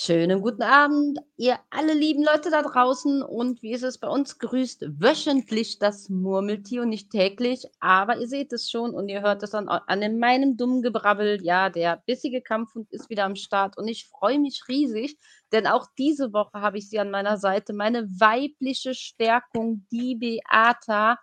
[0.00, 3.20] Schönen guten Abend, ihr alle lieben Leute da draußen.
[3.20, 4.38] Und wie ist es bei uns?
[4.38, 7.66] Grüßt wöchentlich das Murmeltier und nicht täglich.
[7.80, 11.42] Aber ihr seht es schon und ihr hört es an, an meinem dummen Gebrabbel.
[11.42, 15.18] Ja, der bissige Kampfhund ist wieder am Start und ich freue mich riesig,
[15.50, 17.72] denn auch diese Woche habe ich sie an meiner Seite.
[17.72, 21.18] Meine weibliche Stärkung, die Beata.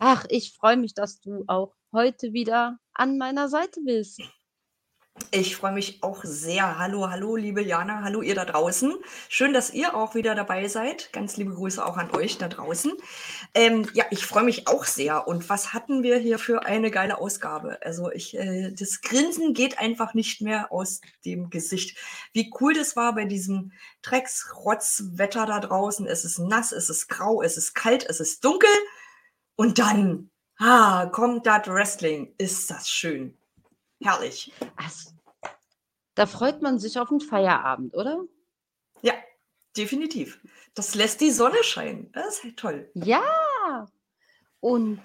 [0.00, 4.20] Ach, ich freue mich, dass du auch heute wieder an meiner Seite bist.
[5.30, 6.78] Ich freue mich auch sehr.
[6.78, 8.94] Hallo, hallo, liebe Jana, hallo ihr da draußen.
[9.28, 11.12] Schön, dass ihr auch wieder dabei seid.
[11.12, 12.92] Ganz liebe Grüße auch an euch da draußen.
[13.54, 15.28] Ähm, ja, ich freue mich auch sehr.
[15.28, 17.78] Und was hatten wir hier für eine geile Ausgabe?
[17.82, 21.96] Also ich, äh, das Grinsen geht einfach nicht mehr aus dem Gesicht.
[22.32, 26.06] Wie cool das war bei diesem Drecksrotzwetter da draußen.
[26.06, 28.70] Es ist nass, es ist grau, es ist kalt, es ist dunkel.
[29.56, 32.34] Und dann, ah, kommt das Wrestling.
[32.38, 33.37] Ist das schön.
[34.00, 34.52] Herrlich.
[34.76, 35.10] Also,
[36.14, 38.24] da freut man sich auf 'n Feierabend, oder?
[39.02, 39.14] Ja,
[39.76, 40.40] definitiv.
[40.74, 42.10] Das lässt die Sonne scheinen.
[42.12, 42.90] Das ist halt toll.
[42.94, 43.86] Ja.
[44.60, 45.00] Und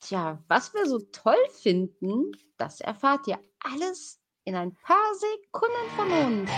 [0.00, 6.12] tja, was wir so toll finden, das erfahrt ihr alles in ein paar Sekunden von
[6.12, 6.50] uns.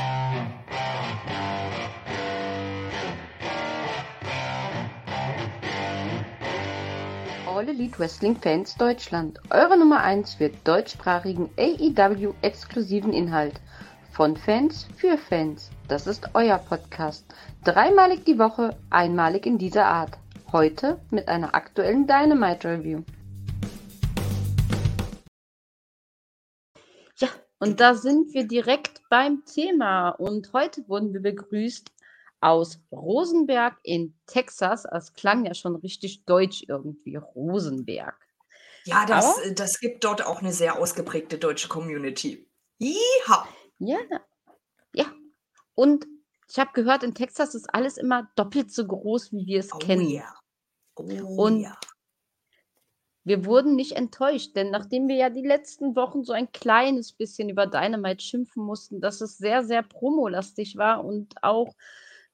[7.58, 9.40] All Elite Wrestling Fans Deutschland.
[9.50, 13.60] Eure Nummer 1 für deutschsprachigen AEW-exklusiven Inhalt.
[14.12, 15.68] Von Fans für Fans.
[15.88, 17.26] Das ist euer Podcast.
[17.64, 20.18] Dreimalig die Woche, einmalig in dieser Art.
[20.52, 23.02] Heute mit einer aktuellen Dynamite Review.
[27.16, 30.10] Ja, und da sind wir direkt beim Thema.
[30.10, 31.90] Und heute wurden wir begrüßt
[32.40, 34.84] aus Rosenberg in Texas.
[34.90, 38.16] Das klang ja schon richtig deutsch irgendwie, Rosenberg.
[38.84, 42.48] Ja, das, Aber, das gibt dort auch eine sehr ausgeprägte deutsche Community.
[42.78, 43.48] Iha.
[43.78, 43.98] Ja,
[44.94, 45.06] ja.
[45.74, 46.06] Und
[46.50, 49.78] ich habe gehört, in Texas ist alles immer doppelt so groß, wie wir es oh,
[49.78, 50.08] kennen.
[50.08, 50.34] Ja.
[50.94, 51.78] Oh, Und ja.
[53.24, 57.50] wir wurden nicht enttäuscht, denn nachdem wir ja die letzten Wochen so ein kleines bisschen
[57.50, 61.74] über Dynamite schimpfen mussten, dass es sehr, sehr promolastig war und auch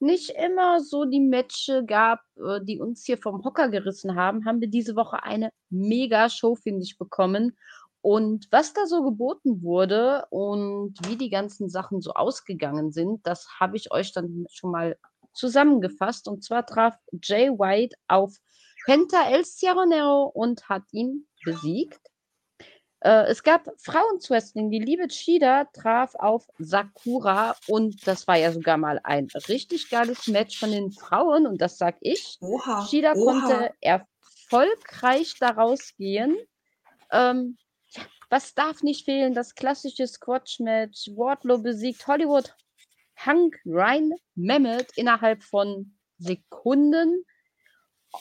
[0.01, 4.61] nicht immer so die Matches gab, äh, die uns hier vom Hocker gerissen haben, haben
[4.61, 7.57] wir diese Woche eine Mega-Show, finde ich, bekommen.
[8.01, 13.49] Und was da so geboten wurde und wie die ganzen Sachen so ausgegangen sind, das
[13.59, 14.99] habe ich euch dann schon mal
[15.33, 16.29] zusammengefasst.
[16.29, 18.37] Und zwar traf Jay White auf
[18.85, 22.01] Penta El Ciaronero und hat ihn besiegt.
[23.05, 24.71] Äh, es gab Frauenwrestling.
[24.71, 30.27] Die liebe Chida traf auf Sakura und das war ja sogar mal ein richtig geiles
[30.27, 32.39] Match von den Frauen und das sag ich.
[32.41, 33.25] Oha, Shida oha.
[33.25, 36.35] konnte erfolgreich daraus gehen.
[37.13, 37.59] Ähm,
[38.31, 39.35] was darf nicht fehlen?
[39.35, 41.11] Das klassische Squash-Match.
[41.15, 42.55] Wardlow besiegt Hollywood
[43.17, 47.27] Hank Ryan Mehmet innerhalb von Sekunden.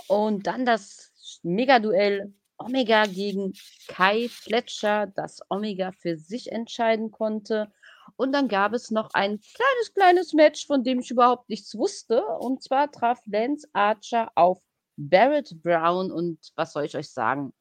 [0.07, 2.33] Und dann das Mega-Duell
[2.63, 3.53] Omega gegen
[3.87, 7.71] Kai Fletcher, das Omega für sich entscheiden konnte.
[8.15, 12.23] Und dann gab es noch ein kleines, kleines Match, von dem ich überhaupt nichts wusste.
[12.25, 14.59] Und zwar traf Lance Archer auf
[14.97, 16.11] Barrett Brown.
[16.11, 17.53] Und was soll ich euch sagen?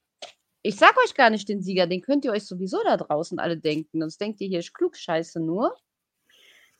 [0.62, 3.56] Ich sag euch gar nicht den Sieger, den könnt ihr euch sowieso da draußen alle
[3.56, 4.00] denken.
[4.00, 5.76] Sonst denkt ihr hier, ich klug scheiße nur.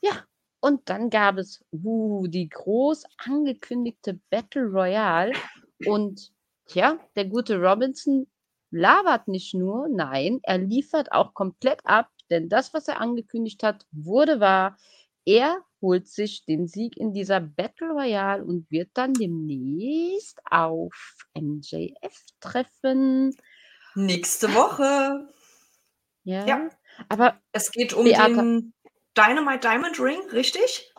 [0.01, 0.25] Ja,
[0.61, 5.33] und dann gab es uh, die groß angekündigte Battle Royale.
[5.85, 6.31] Und
[6.67, 8.27] Tja, der gute Robinson
[8.71, 13.85] labert nicht nur, nein, er liefert auch komplett ab, denn das, was er angekündigt hat,
[13.91, 14.77] wurde wahr.
[15.25, 20.93] Er holt sich den Sieg in dieser Battle Royale und wird dann demnächst auf
[21.35, 23.35] MJF treffen.
[23.95, 25.27] Nächste Woche.
[26.23, 26.69] Ja, ja.
[27.09, 28.73] aber es geht um Beata, den
[29.15, 30.93] Dynamite Diamond Ring, richtig?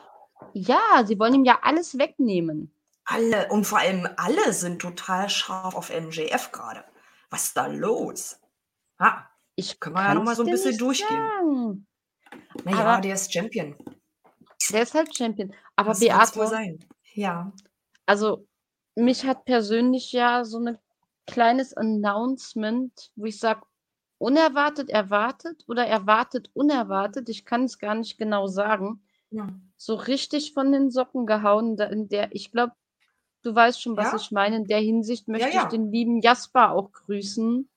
[0.53, 2.74] Ja, sie wollen ihm ja alles wegnehmen.
[3.07, 6.85] Alle und vor allem alle sind total scharf auf MJF gerade.
[7.31, 8.41] Was ist da los?
[8.99, 11.87] Ha, Ich können wir ja noch mal so ein bisschen durchgehen.
[12.65, 13.77] Naja, Aber der ist Champion.
[14.73, 15.53] der ist halt Champion.
[15.77, 16.79] Aber Was soll's wohl Beate, sein?
[17.15, 17.53] Ja.
[18.07, 18.47] also
[18.97, 20.79] mich hat persönlich ja so ein
[21.27, 23.63] kleines Announcement, wo ich sage,
[24.19, 29.49] unerwartet erwartet oder erwartet unerwartet, ich kann es gar nicht genau sagen, Ja.
[29.77, 32.73] so richtig von den Socken gehauen, in der ich glaube,
[33.45, 34.17] Du weißt schon, was Ja.
[34.17, 34.57] ich meine.
[34.57, 35.67] In der Hinsicht möchte ich ja.
[35.67, 37.69] den lieben Jasper auch grüßen,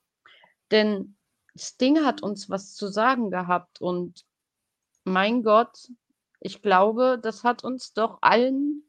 [0.72, 1.16] denn
[1.56, 4.26] Sting hat uns was zu sagen gehabt und
[5.04, 5.90] mein Gott,
[6.40, 8.84] ich glaube, das hat uns doch allen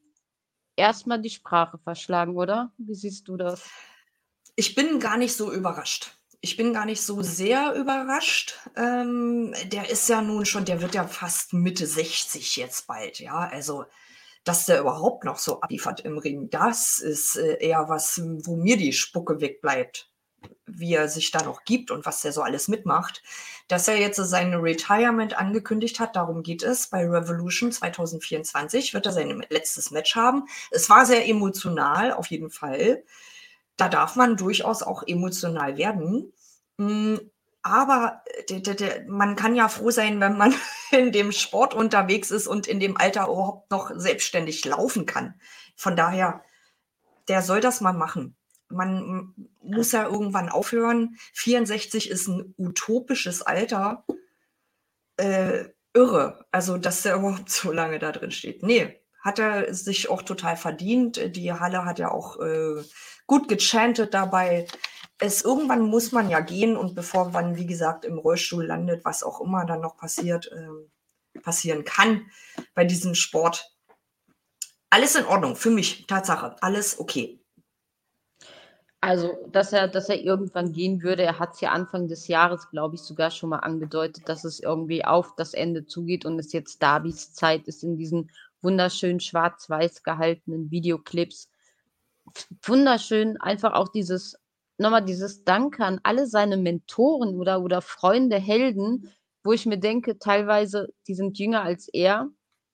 [0.77, 2.73] erstmal die Sprache verschlagen, oder?
[2.79, 3.69] Wie siehst du das?
[4.57, 6.15] Ich bin gar nicht so überrascht.
[6.41, 8.55] ich bin gar nicht so sehr überrascht.
[8.77, 13.39] Ähm, der ist ja nun schon, der wird ja fast Mitte 60 jetzt bald, ja.
[13.51, 13.85] Also,
[14.49, 18.77] dass der überhaupt noch so abliefert im Ring, das ist äh, eher was, wo mir
[18.77, 20.11] die Spucke wegbleibt,
[20.67, 23.23] wie er sich da noch gibt und was der so alles mitmacht.
[23.69, 26.89] Dass er jetzt sein Retirement angekündigt hat, darum geht es.
[26.89, 30.45] Bei Revolution 2024 wird er sein letztes Match haben.
[30.71, 33.03] Es war sehr emotional, auf jeden Fall
[33.79, 36.33] da darf man durchaus auch emotional werden.
[37.69, 40.55] Aber äh, man kann ja froh sein, wenn man
[40.91, 45.35] in dem Sport unterwegs ist und in dem Alter überhaupt noch selbstständig laufen kann.
[45.77, 46.43] Von daher,
[47.29, 48.37] der soll das mal machen.
[48.71, 51.17] Man muss ja irgendwann aufhören.
[51.35, 54.05] 64 ist ein utopisches Alter.
[55.17, 56.47] Äh, irre.
[56.51, 58.63] Also, dass der überhaupt so lange da drin steht.
[58.63, 61.37] Nee, hat er sich auch total verdient.
[61.37, 62.83] Die Halle hat ja auch äh,
[63.27, 64.67] gut gechantet dabei.
[65.19, 69.23] Es irgendwann muss man ja gehen und bevor man, wie gesagt, im Rollstuhl landet, was
[69.23, 72.31] auch immer dann noch passiert, äh, passieren kann
[72.75, 73.75] bei diesem Sport.
[74.91, 77.41] Alles in Ordnung, für mich, Tatsache, alles okay.
[79.01, 82.69] Also, dass er, dass er irgendwann gehen würde, er hat es ja Anfang des Jahres,
[82.71, 86.53] glaube ich, sogar schon mal angedeutet, dass es irgendwie auf das Ende zugeht und es
[86.53, 88.31] jetzt Darbys Zeit ist in diesen
[88.63, 91.51] wunderschön schwarz-weiß gehaltenen Videoclips.
[92.63, 94.37] Wunderschön einfach auch dieses
[94.79, 99.13] nochmal dieses Danke an alle seine Mentoren oder oder Freunde, Helden,
[99.43, 102.29] wo ich mir denke, teilweise, die sind jünger als er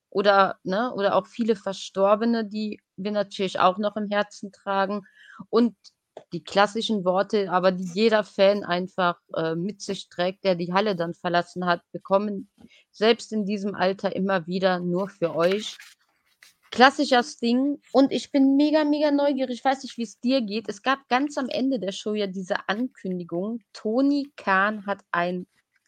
[0.09, 5.03] oder ne, oder auch viele Verstorbene, die wir natürlich auch noch im Herzen tragen.
[5.49, 5.75] Und
[6.33, 10.95] die klassischen Worte, aber die jeder Fan einfach, äh, mit sich trägt, der die Halle
[10.95, 11.81] dann verlassen hat.
[11.91, 12.49] Wir kommen
[12.91, 15.77] selbst in diesem Alter immer wieder nur für euch
[16.75, 19.59] klassischer Sting und ich bin mega, mega neugierig.
[19.59, 20.67] Ich weiß nicht, wie es dir geht.
[20.67, 23.61] Es gab ganz am Ende der Show ja diese Ankündigung.
[23.71, 25.47] Tony Khan hat ein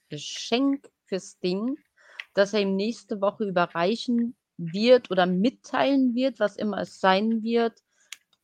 [0.09, 1.77] Geschenk für Sting,
[2.33, 7.83] das er ihm nächste Woche überreichen wird oder mitteilen wird, was immer es sein wird.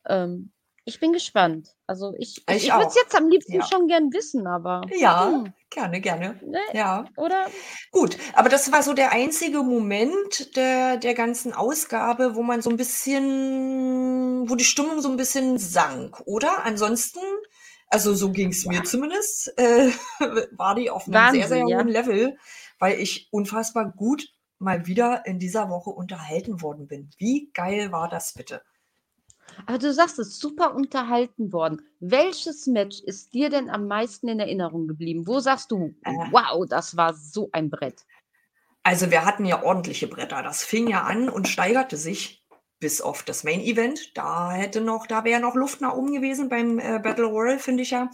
[0.06, 0.52] Ähm,
[0.86, 1.70] ich bin gespannt.
[1.88, 3.66] Also ich, ich, ich würde es jetzt am liebsten ja.
[3.66, 4.82] schon gern wissen, aber.
[4.98, 5.54] Ja, hm.
[5.70, 6.40] gerne, gerne.
[6.46, 6.60] Ne?
[6.74, 7.06] Ja.
[7.16, 7.48] Oder?
[7.92, 12.70] Gut, aber das war so der einzige Moment der, der ganzen Ausgabe, wo man so
[12.70, 16.66] ein bisschen, wo die Stimmung so ein bisschen sank, oder?
[16.66, 17.22] Ansonsten,
[17.88, 18.72] also so ging es ja.
[18.72, 19.90] mir zumindest, äh,
[20.58, 22.38] war die auf einem Wahnsinn, sehr, sehr hohen Level,
[22.80, 24.28] weil ich unfassbar gut
[24.60, 27.10] mal wieder in dieser Woche unterhalten worden bin.
[27.18, 28.62] Wie geil war das bitte?
[29.66, 31.82] Aber du sagst es, super unterhalten worden.
[32.00, 35.28] Welches Match ist dir denn am meisten in Erinnerung geblieben?
[35.28, 36.12] Wo sagst du, äh.
[36.32, 38.06] wow, das war so ein Brett?
[38.84, 40.44] Also wir hatten ja ordentliche Bretter.
[40.44, 42.44] Das fing ja an und steigerte sich
[42.80, 44.18] bis auf das Main Event.
[44.18, 47.84] Da hätte noch, da wäre noch Luft nach oben gewesen beim äh, Battle Royal, finde
[47.84, 48.10] ich ja.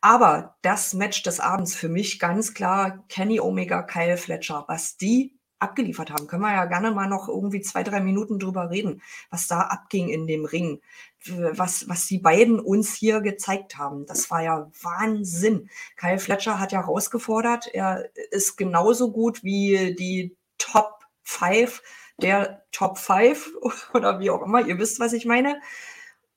[0.00, 4.64] Aber das Match des Abends für mich ganz klar Kenny Omega, Kyle Fletcher.
[4.68, 6.26] Was die abgeliefert haben.
[6.26, 10.08] Können wir ja gerne mal noch irgendwie zwei, drei Minuten drüber reden, was da abging
[10.08, 10.80] in dem Ring,
[11.24, 14.06] was, was die beiden uns hier gezeigt haben.
[14.06, 15.70] Das war ja Wahnsinn.
[15.96, 21.82] Kyle Fletcher hat ja herausgefordert, er ist genauso gut wie die Top 5
[22.18, 23.52] der Top 5
[23.94, 24.66] oder wie auch immer.
[24.66, 25.60] Ihr wisst, was ich meine.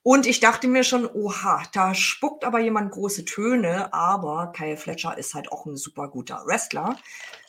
[0.02, 5.18] Und ich dachte mir schon, oha, da spuckt aber jemand große Töne, aber Kyle Fletcher
[5.18, 6.96] ist halt auch ein super guter Wrestler.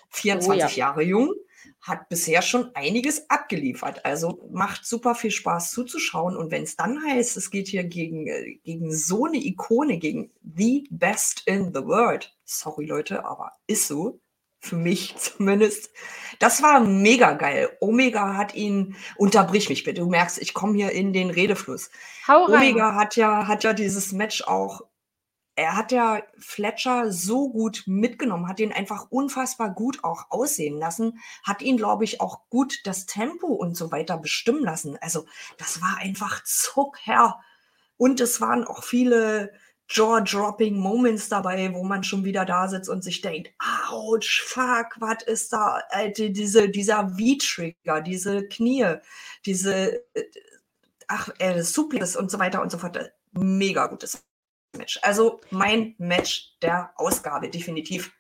[0.10, 0.68] 24 oh ja.
[0.68, 1.34] Jahre jung
[1.82, 4.06] hat bisher schon einiges abgeliefert.
[4.06, 6.38] Also macht super viel Spaß zuzuschauen.
[6.38, 10.32] Und wenn es dann heißt, es geht hier gegen, äh, gegen so eine Ikone, gegen
[10.56, 12.36] the best in the world.
[12.46, 14.20] Sorry Leute, aber ist so.
[14.60, 15.90] Für mich zumindest.
[16.38, 17.70] Das war mega geil.
[17.80, 21.90] Omega hat ihn, unterbrich mich bitte, du merkst, ich komme hier in den Redefluss.
[22.28, 22.74] Hau rein.
[22.74, 24.82] Omega hat ja, hat ja dieses Match auch
[25.56, 31.20] er hat ja Fletcher so gut mitgenommen, hat ihn einfach unfassbar gut auch aussehen lassen,
[31.44, 34.98] hat ihn, glaube ich, auch gut das Tempo und so weiter bestimmen lassen.
[35.02, 35.26] Also
[35.58, 37.40] das war einfach Zucker.
[37.98, 39.52] Und es waren auch viele
[39.90, 43.52] Jaw-dropping Moments dabei, wo man schon wieder da sitzt und sich denkt,
[43.92, 45.82] ouch, fuck, was ist da?
[45.90, 48.96] Alter, diese, dieser V-Trigger, diese Knie,
[49.46, 50.24] diese, äh,
[51.08, 53.12] ach, äh, Suplex und so weiter und so fort.
[53.34, 54.24] Mega gutes
[54.78, 55.00] Match.
[55.02, 58.12] Also mein Match der Ausgabe, definitiv.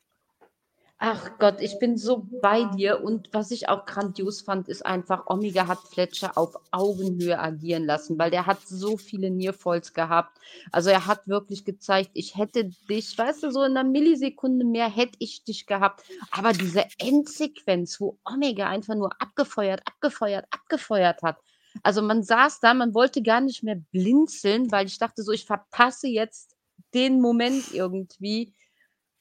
[1.04, 3.04] Ach Gott, ich bin so bei dir.
[3.04, 8.20] Und was ich auch grandios fand, ist einfach, Omega hat Fletcher auf Augenhöhe agieren lassen,
[8.20, 10.38] weil der hat so viele Nearfalls gehabt.
[10.72, 14.88] Also er hat wirklich gezeigt, ich hätte dich, weißt du, so in einer Millisekunde mehr
[14.88, 16.04] hätte ich dich gehabt.
[16.30, 21.38] Aber diese Endsequenz, wo Omega einfach nur abgefeuert, abgefeuert, abgefeuert hat,
[21.84, 25.46] also man saß da, man wollte gar nicht mehr blinzeln, weil ich dachte so, ich
[25.46, 26.56] verpasse jetzt
[26.94, 28.54] den Moment irgendwie.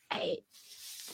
[0.09, 0.45] Ey,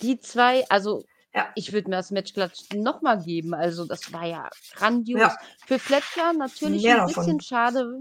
[0.02, 1.50] die zwei, also Ja.
[1.54, 3.52] ich würde mir das Match glatt noch mal geben.
[3.54, 5.20] Also, das war ja grandios.
[5.20, 5.36] Ja.
[5.66, 7.24] Für Fletcher natürlich Mehr ein davon.
[7.24, 8.00] bisschen schade,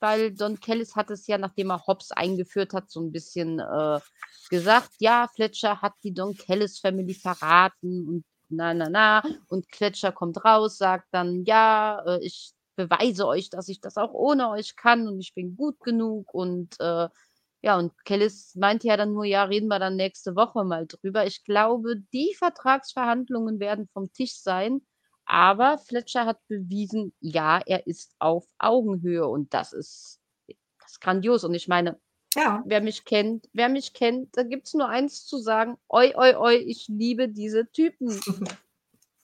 [0.00, 4.00] weil Don Callis hat es ja, nachdem er Hobbs eingeführt hat, so ein bisschen äh,
[4.48, 9.22] gesagt, ja, Fletcher hat die Don Callis Family verraten und na, na, na.
[9.48, 12.52] Und Fletcher kommt raus, sagt dann, ja, äh, ich
[12.88, 16.78] beweise euch, dass ich das auch ohne euch kann und ich bin gut genug und
[16.80, 17.08] äh,
[17.62, 21.26] ja, und Kellis meinte ja dann nur, ja, reden wir dann nächste Woche mal drüber.
[21.26, 24.80] Ich glaube, die Vertragsverhandlungen werden vom Tisch sein,
[25.26, 30.20] aber Fletcher hat bewiesen, ja, er ist auf Augenhöhe und das ist,
[30.80, 31.44] das ist grandios.
[31.44, 32.00] Und ich meine,
[32.34, 32.62] Ja.
[32.64, 36.34] wer mich kennt, wer mich kennt, da gibt es nur eins zu sagen, oi, oi,
[36.36, 38.08] oi, ich liebe diese Typen.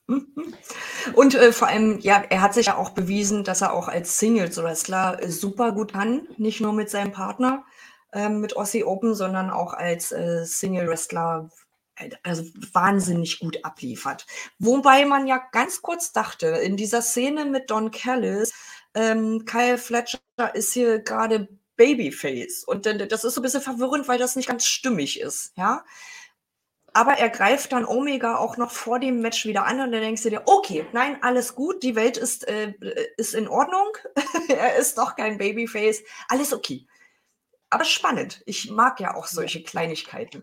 [1.14, 4.18] Und äh, vor allem, ja, er hat sich ja auch bewiesen, dass er auch als
[4.18, 6.28] Singles-Wrestler äh, super gut kann.
[6.36, 7.64] Nicht nur mit seinem Partner,
[8.12, 11.50] ähm, mit Aussie Open, sondern auch als äh, Single-Wrestler
[11.96, 14.26] äh, also wahnsinnig gut abliefert.
[14.58, 18.52] Wobei man ja ganz kurz dachte, in dieser Szene mit Don Callis,
[18.94, 20.20] ähm, Kyle Fletcher
[20.54, 22.64] ist hier gerade Babyface.
[22.64, 25.84] Und das ist so ein bisschen verwirrend, weil das nicht ganz stimmig ist, ja.
[26.96, 30.22] Aber er greift dann Omega auch noch vor dem Match wieder an und dann denkst
[30.22, 32.72] du dir, okay, nein, alles gut, die Welt ist, äh,
[33.18, 33.88] ist in Ordnung.
[34.48, 36.86] er ist doch kein Babyface, alles okay.
[37.68, 38.40] Aber spannend.
[38.46, 40.42] Ich mag ja auch solche Kleinigkeiten.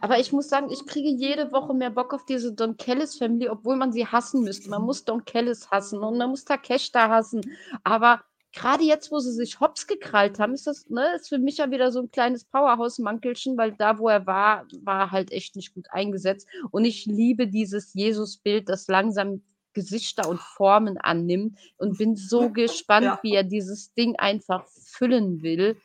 [0.00, 3.48] Aber ich muss sagen, ich kriege jede Woche mehr Bock auf diese Don Kellis Family,
[3.48, 4.70] obwohl man sie hassen müsste.
[4.70, 7.42] Man muss Don Kellis hassen und man muss Takeshita hassen.
[7.84, 11.58] Aber gerade jetzt, wo sie sich hops gekrallt haben, ist das, ne, ist für mich
[11.58, 15.56] ja wieder so ein kleines Powerhouse-Mankelchen, weil da, wo er war, war er halt echt
[15.56, 16.46] nicht gut eingesetzt.
[16.70, 19.42] Und ich liebe dieses Jesus-Bild, das langsam
[19.74, 23.18] Gesichter und Formen annimmt und bin so gespannt, Ja.
[23.22, 25.76] wie er dieses Ding einfach füllen will.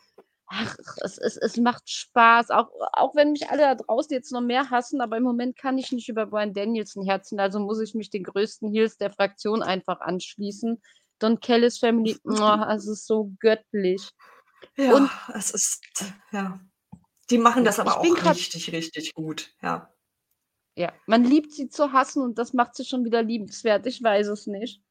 [0.49, 4.41] Ach, es, es, es macht Spaß, auch, auch wenn mich alle da draußen jetzt noch
[4.41, 7.93] mehr hassen, aber im Moment kann ich nicht über Brian Danielson herziehen, also muss ich
[7.95, 10.81] mich den größten Heels der Fraktion einfach anschließen.
[11.19, 14.09] Don Kellis Family, oh, es ist so göttlich.
[14.75, 15.81] Ja, Und- es ist,
[16.31, 16.59] ja.
[17.29, 19.53] Die machen das aber auch richtig, richtig gut.
[19.61, 19.93] Ja.
[20.77, 23.85] Ja, man liebt sie zu hassen und das macht sie schon wieder liebenswert.
[23.87, 24.81] Ich weiß es nicht.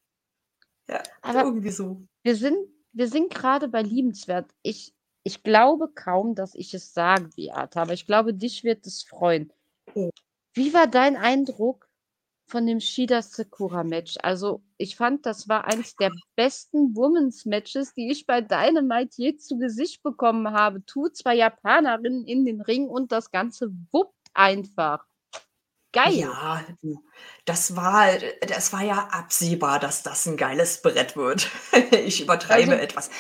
[0.89, 2.03] ja Aber irgendwie so.
[2.23, 2.59] wir sind,
[2.93, 4.51] wir sind gerade bei liebenswert.
[4.63, 9.03] Ich, ich glaube kaum, dass ich es sage, Beate, aber ich glaube, dich wird es
[9.05, 9.53] freuen.
[9.95, 10.11] Oh.
[10.55, 11.86] Wie war dein Eindruck
[12.47, 14.15] von dem Shida Sakura Match?
[14.23, 19.37] Also, ich fand, das war eins der besten Women's Matches, die ich bei Dynamite je
[19.37, 20.85] zu Gesicht bekommen habe.
[20.87, 25.05] Tu zwei Japanerinnen in den Ring und das Ganze wuppt einfach.
[25.93, 26.13] Geil.
[26.15, 26.63] Ja,
[27.47, 28.09] das war,
[28.47, 31.49] das war ja absehbar, dass das ein geiles Brett wird.
[32.07, 33.11] Ich übertreibe Also- etwas.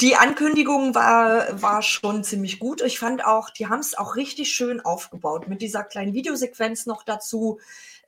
[0.00, 2.80] Die Ankündigung war, war schon ziemlich gut.
[2.80, 7.02] Ich fand auch, die haben es auch richtig schön aufgebaut mit dieser kleinen Videosequenz noch
[7.02, 7.58] dazu.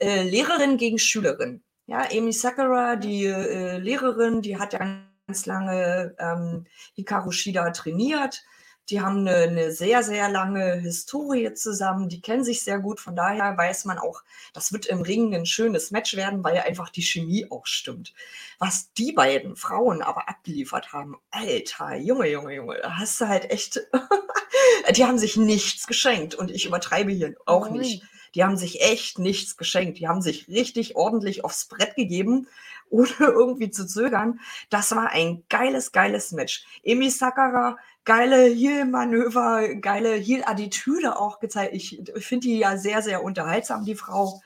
[0.03, 1.63] Äh, Lehrerin gegen Schülerin.
[1.87, 4.81] Ja, Amy Sakura, die äh, Lehrerin, die hat ja
[5.29, 8.43] ganz lange ähm, Hikaru Shida trainiert.
[8.91, 12.09] Die haben eine, eine sehr, sehr lange Historie zusammen.
[12.09, 12.99] Die kennen sich sehr gut.
[12.99, 16.89] Von daher weiß man auch, das wird im Ring ein schönes Match werden, weil einfach
[16.89, 18.13] die Chemie auch stimmt.
[18.59, 23.49] Was die beiden Frauen aber abgeliefert haben, Alter, Junge, Junge, Junge, da hast du halt
[23.53, 23.81] echt,
[24.97, 27.79] die haben sich nichts geschenkt und ich übertreibe hier auch Ui.
[27.79, 28.03] nicht.
[28.35, 29.99] Die haben sich echt nichts geschenkt.
[29.99, 32.49] Die haben sich richtig ordentlich aufs Brett gegeben,
[32.91, 34.41] ohne irgendwie zu zögern.
[34.71, 36.65] Das war ein geiles, geiles Match.
[36.83, 41.75] Emi Sakara, geile Heel-Manöver, geile Heel-Attitüde auch gezeigt.
[41.75, 44.41] Ich finde die ja sehr, sehr unterhaltsam, die Frau.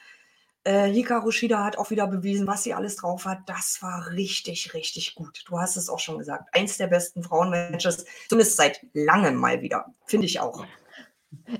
[0.64, 3.38] Äh, Hikaru Shida hat auch wieder bewiesen, was sie alles drauf hat.
[3.46, 5.44] Das war richtig, richtig gut.
[5.46, 6.48] Du hast es auch schon gesagt.
[6.52, 9.86] Eins der besten Frauenmatches, zumindest seit langem mal wieder.
[10.06, 10.64] Finde ich auch.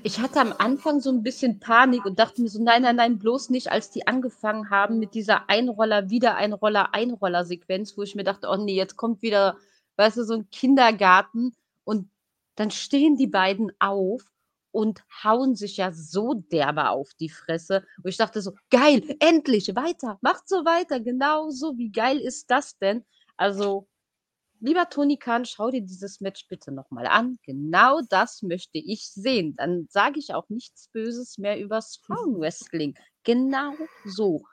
[0.02, 3.18] Ich hatte am Anfang so ein bisschen Panik und dachte mir so, nein, nein, nein,
[3.18, 8.24] bloß nicht, als die angefangen haben mit dieser Einroller, wieder Einroller, Einroller-Sequenz, wo ich mir
[8.24, 9.56] dachte, oh nee, jetzt kommt wieder,
[9.96, 11.54] weißt du, so ein Kindergarten
[11.84, 12.08] und
[12.54, 14.22] dann stehen die beiden auf
[14.70, 17.84] und hauen sich ja so derbe auf die Fresse.
[18.02, 22.50] Und ich dachte so, geil, endlich, weiter, macht so weiter, genau so, wie geil ist
[22.50, 23.04] das denn?
[23.36, 23.88] Also,
[24.60, 27.38] lieber Toni Kahn, schau dir dieses Match bitte nochmal an.
[27.42, 29.54] Genau das möchte ich sehen.
[29.56, 32.94] Dann sage ich auch nichts Böses mehr übers Frauenwrestling.
[33.26, 33.72] Genau
[34.04, 34.44] so.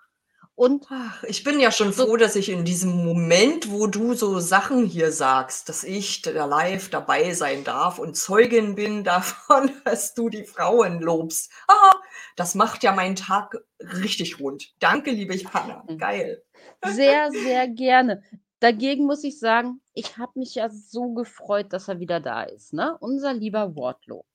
[0.55, 4.39] Und Ach, ich bin ja schon froh, dass ich in diesem Moment, wo du so
[4.39, 10.13] Sachen hier sagst, dass ich da live dabei sein darf und Zeugin bin davon, dass
[10.13, 11.51] du die Frauen lobst.
[11.67, 11.93] Ah,
[12.35, 14.73] das macht ja meinen Tag richtig rund.
[14.79, 15.83] Danke, liebe Jana.
[15.87, 15.97] Mhm.
[15.97, 16.43] Geil.
[16.83, 18.23] sehr, sehr gerne.
[18.63, 22.71] Dagegen muss ich sagen, ich habe mich ja so gefreut, dass er wieder da ist,
[22.71, 22.97] ne?
[23.01, 24.25] Unser lieber Wardlow.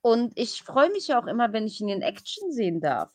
[0.00, 3.12] Und ich freue mich ja auch immer, wenn ich ihn in Action sehen darf.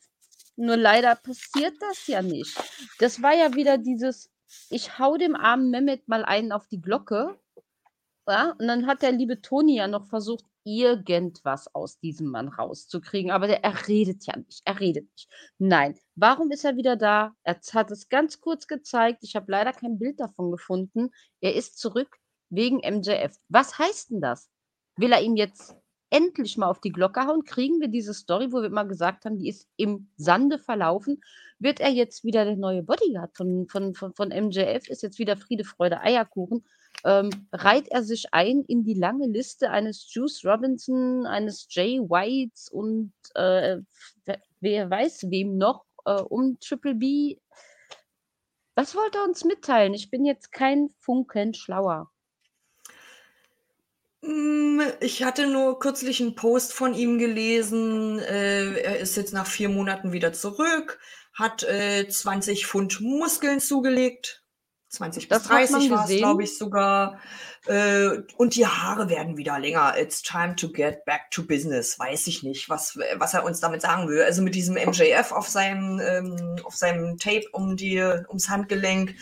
[0.55, 2.55] Nur leider passiert das ja nicht.
[2.99, 4.29] Das war ja wieder dieses,
[4.69, 7.35] ich hau dem armen Mehmet mal einen auf die Glocke.
[8.27, 8.51] Ja?
[8.59, 13.31] Und dann hat der liebe Toni ja noch versucht, irgendwas aus diesem Mann rauszukriegen.
[13.31, 14.61] Aber der, er redet ja nicht.
[14.65, 15.29] Er redet nicht.
[15.57, 15.97] Nein.
[16.15, 17.35] Warum ist er wieder da?
[17.43, 19.23] Er hat es ganz kurz gezeigt.
[19.23, 21.11] Ich habe leider kein Bild davon gefunden.
[21.41, 22.17] Er ist zurück
[22.49, 23.37] wegen MJF.
[23.49, 24.49] Was heißt denn das?
[24.95, 25.75] Will er ihm jetzt
[26.13, 27.43] endlich mal auf die Glocke hauen?
[27.43, 31.21] Kriegen wir diese Story, wo wir immer gesagt haben, die ist im Sande verlaufen?
[31.57, 34.87] Wird er jetzt wieder der neue Bodyguard von, von, von, von MJF?
[34.87, 36.63] Ist jetzt wieder Friede, Freude, Eierkuchen?
[37.03, 42.69] Ähm, reiht er sich ein in die lange Liste eines Juice Robinson, eines Jay Whites
[42.69, 43.77] und äh,
[44.59, 47.37] wer weiß wem noch äh, um Triple B.
[48.75, 49.93] Was wollte er uns mitteilen?
[49.93, 52.09] Ich bin jetzt kein Funken schlauer.
[54.23, 58.19] Hm, ich hatte nur kürzlich einen Post von ihm gelesen.
[58.19, 60.99] Äh, er ist jetzt nach vier Monaten wieder zurück,
[61.33, 64.42] hat äh, 20 Pfund Muskeln zugelegt.
[64.93, 67.19] 20 bis 30 war es, glaube ich, sogar.
[67.65, 69.95] Äh, und die Haare werden wieder länger.
[69.97, 71.97] It's time to get back to business.
[71.97, 74.21] Weiß ich nicht, was, was er uns damit sagen will.
[74.21, 79.15] Also mit diesem MJF auf seinem, ähm, auf seinem Tape um die, ums Handgelenk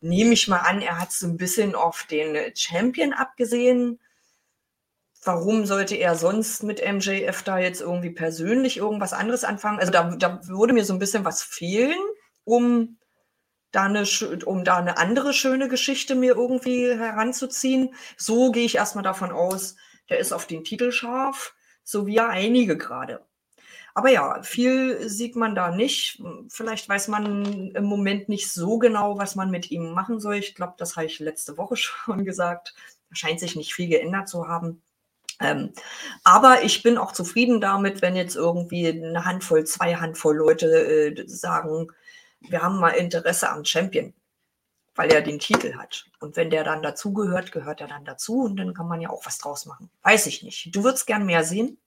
[0.00, 3.98] nehme ich mal an, er hat so ein bisschen auf den Champion abgesehen.
[5.24, 9.80] Warum sollte er sonst mit MJF da jetzt irgendwie persönlich irgendwas anderes anfangen?
[9.80, 11.98] Also da, da würde mir so ein bisschen was fehlen,
[12.44, 12.97] um
[13.70, 14.04] da eine,
[14.46, 17.94] um da eine andere schöne Geschichte mir irgendwie heranzuziehen.
[18.16, 19.76] So gehe ich erstmal davon aus,
[20.08, 23.24] der ist auf den Titel scharf, so wie ja einige gerade.
[23.94, 26.22] Aber ja, viel sieht man da nicht.
[26.48, 30.36] Vielleicht weiß man im Moment nicht so genau, was man mit ihm machen soll.
[30.36, 32.74] Ich glaube, das habe ich letzte Woche schon gesagt.
[33.10, 34.82] Scheint sich nicht viel geändert zu haben.
[35.40, 35.72] Ähm,
[36.24, 41.24] aber ich bin auch zufrieden damit, wenn jetzt irgendwie eine Handvoll, zwei Handvoll Leute äh,
[41.26, 41.88] sagen,
[42.40, 44.14] wir haben mal Interesse am Champion,
[44.94, 46.06] weil er den Titel hat.
[46.20, 49.26] Und wenn der dann dazugehört, gehört er dann dazu und dann kann man ja auch
[49.26, 49.90] was draus machen.
[50.02, 50.74] Weiß ich nicht.
[50.74, 51.78] Du würdest gern mehr sehen?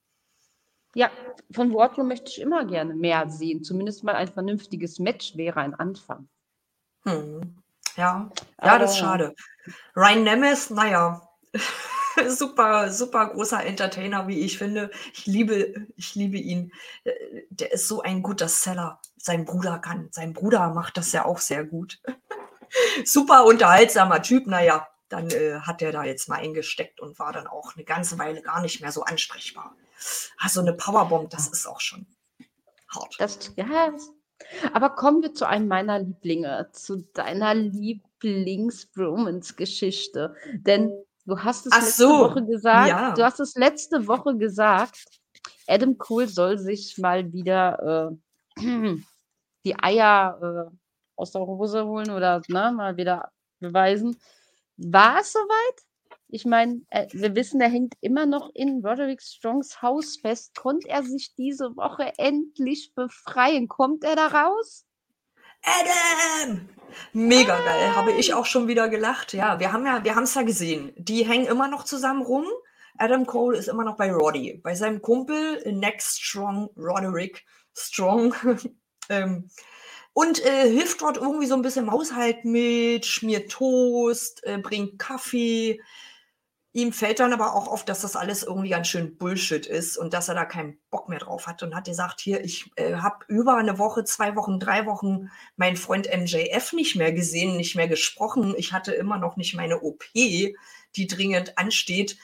[0.93, 1.09] Ja,
[1.51, 3.63] von Wardlow möchte ich immer gerne mehr sehen.
[3.63, 6.27] Zumindest mal ein vernünftiges Match wäre ein Anfang.
[7.03, 7.57] Hm.
[7.97, 8.29] Ja,
[8.61, 9.35] ja, das ist schade.
[9.95, 11.21] Ryan Nemes, naja,
[12.29, 14.91] super, super großer Entertainer, wie ich finde.
[15.13, 16.71] Ich liebe, ich liebe ihn.
[17.03, 17.11] Äh,
[17.49, 18.99] der ist so ein guter Seller.
[19.17, 21.99] Sein Bruder kann, sein Bruder macht das ja auch sehr gut.
[23.05, 24.47] super unterhaltsamer Typ.
[24.47, 28.17] Naja, dann äh, hat er da jetzt mal eingesteckt und war dann auch eine ganze
[28.17, 29.75] Weile gar nicht mehr so ansprechbar.
[30.37, 32.07] Also eine Powerbomb, das ist auch schon
[32.87, 33.15] hart.
[33.19, 33.93] Das, ja,
[34.73, 40.35] aber kommen wir zu einem meiner Lieblinge, zu deiner Lieblings-Bromance-Geschichte.
[40.53, 40.91] Denn
[41.25, 42.89] Du hast es Ach letzte so, Woche gesagt.
[42.89, 43.13] ja.
[43.13, 45.05] Du hast es letzte Woche gesagt.
[45.67, 48.11] Adam Cole soll sich mal wieder
[48.57, 48.95] äh,
[49.65, 50.75] die Eier äh,
[51.15, 54.17] aus der Hose holen oder ne, mal wieder beweisen.
[54.77, 55.83] War es soweit?
[56.29, 60.55] Ich meine, äh, wir wissen, er hängt immer noch in Roderick Strongs Haus fest.
[60.55, 63.67] Konnte er sich diese Woche endlich befreien?
[63.67, 64.85] Kommt er da raus?
[65.63, 66.69] Adam!
[67.13, 69.33] Mega geil, habe ich auch schon wieder gelacht.
[69.33, 70.93] Ja, wir haben ja, wir haben es ja gesehen.
[70.97, 72.45] Die hängen immer noch zusammen rum.
[72.97, 77.45] Adam Cole ist immer noch bei Roddy, bei seinem Kumpel Next Strong Roderick
[77.75, 78.35] Strong.
[79.09, 79.49] ähm,
[80.13, 84.99] und äh, hilft dort irgendwie so ein bisschen im Haushalt mit, schmiert Toast, äh, bringt
[84.99, 85.79] Kaffee,
[86.73, 90.13] Ihm fällt dann aber auch auf, dass das alles irgendwie ganz schön Bullshit ist und
[90.13, 93.25] dass er da keinen Bock mehr drauf hat und hat gesagt, hier, ich äh, habe
[93.27, 97.89] über eine Woche, zwei Wochen, drei Wochen meinen Freund MJF nicht mehr gesehen, nicht mehr
[97.89, 98.53] gesprochen.
[98.57, 102.17] Ich hatte immer noch nicht meine OP, die dringend ansteht.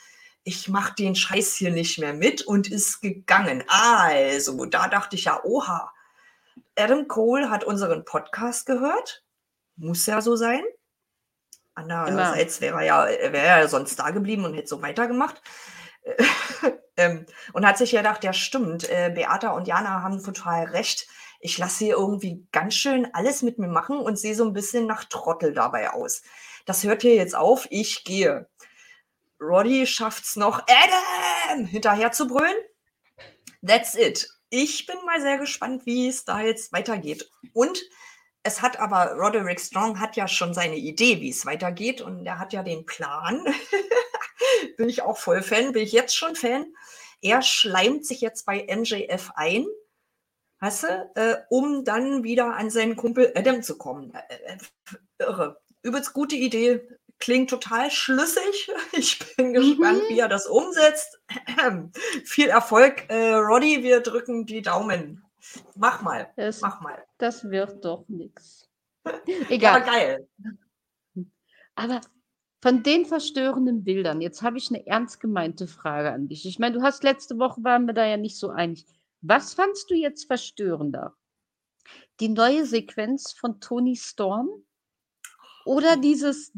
[0.44, 3.64] Ich mache den Scheiß hier nicht mehr mit und ist gegangen.
[3.68, 5.92] Also, da dachte ich ja, oha.
[6.74, 9.24] Adam Cole hat unseren Podcast gehört.
[9.76, 10.62] Muss ja so sein.
[11.78, 15.40] Andererseits wäre er ja, wäre ja sonst da geblieben und hätte so weitergemacht.
[16.96, 21.06] ähm, und hat sich gedacht, ja stimmt, äh, Beata und Jana haben total recht.
[21.40, 24.86] Ich lasse hier irgendwie ganz schön alles mit mir machen und sehe so ein bisschen
[24.86, 26.22] nach Trottel dabei aus.
[26.66, 28.48] Das hört hier jetzt auf, ich gehe.
[29.40, 32.56] Roddy schafft's noch, Adam hinterher zu brüllen.
[33.64, 34.28] That's it.
[34.50, 37.30] Ich bin mal sehr gespannt, wie es da jetzt weitergeht.
[37.52, 37.78] Und
[38.48, 42.38] es hat aber, Roderick Strong hat ja schon seine Idee, wie es weitergeht und er
[42.38, 43.44] hat ja den Plan.
[44.76, 46.66] bin ich auch voll Fan, bin ich jetzt schon Fan.
[47.20, 49.66] Er schleimt sich jetzt bei MJF ein,
[50.60, 54.12] weißt du, äh, um dann wieder an seinen Kumpel Adam zu kommen.
[54.14, 54.58] Äh, äh,
[55.18, 55.60] irre.
[55.82, 56.80] übelst gute Idee.
[57.20, 58.70] Klingt total schlüssig.
[58.92, 60.08] Ich bin gespannt, Mhm.
[60.14, 61.20] wie er das umsetzt.
[62.24, 63.82] Viel Erfolg, äh, Roddy.
[63.82, 65.24] Wir drücken die Daumen.
[65.76, 67.04] Mach mal, Es, mach mal.
[67.18, 68.04] das wird doch.
[69.26, 69.82] Ja, Egal.
[69.82, 70.28] geil.
[71.74, 72.00] Aber
[72.60, 76.44] von den verstörenden Bildern, jetzt habe ich eine ernst gemeinte Frage an dich.
[76.44, 78.84] Ich meine, du hast letzte Woche waren wir da ja nicht so einig.
[79.22, 81.16] Was fandst du jetzt verstörender?
[82.20, 84.48] Die neue Sequenz von Tony Storm
[85.64, 86.50] oder dieses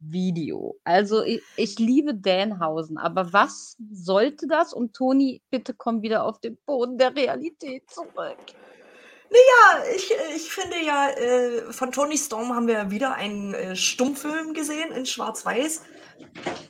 [0.00, 0.76] Danhausen-Video?
[0.84, 4.72] Also ich, ich liebe Danhausen, aber was sollte das?
[4.72, 8.36] Und Toni, bitte komm wieder auf den Boden der Realität zurück.
[9.30, 14.54] Ja, ich, ich finde ja, äh, von Tony Storm haben wir wieder einen äh, Stummfilm
[14.54, 15.82] gesehen in Schwarz-Weiß.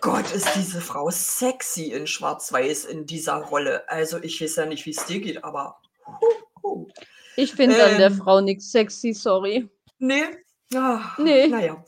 [0.02, 3.88] Gott, ist diese Frau sexy in Schwarz-Weiß in dieser Rolle.
[3.88, 5.80] Also ich weiß ja nicht, wie es dir geht, aber.
[7.36, 8.18] Ich finde an der Ähm.
[8.18, 9.66] Frau nichts sexy, sorry.
[9.98, 10.24] nee,
[10.70, 11.48] ja, Nee.
[11.48, 11.82] naja.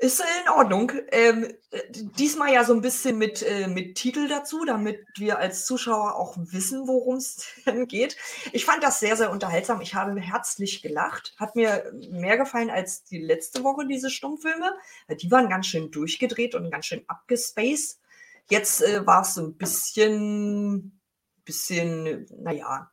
[0.00, 0.92] Ist in Ordnung.
[1.10, 5.66] Ähm, äh, diesmal ja so ein bisschen mit, äh, mit Titel dazu, damit wir als
[5.66, 8.16] Zuschauer auch wissen, worum es denn geht.
[8.52, 9.80] Ich fand das sehr, sehr unterhaltsam.
[9.80, 11.34] Ich habe herzlich gelacht.
[11.36, 14.72] Hat mir mehr gefallen als die letzte Woche, diese Stummfilme.
[15.20, 17.98] Die waren ganz schön durchgedreht und ganz schön abgespaced.
[18.48, 21.00] Jetzt äh, war es so ein bisschen,
[21.44, 22.92] bisschen, naja,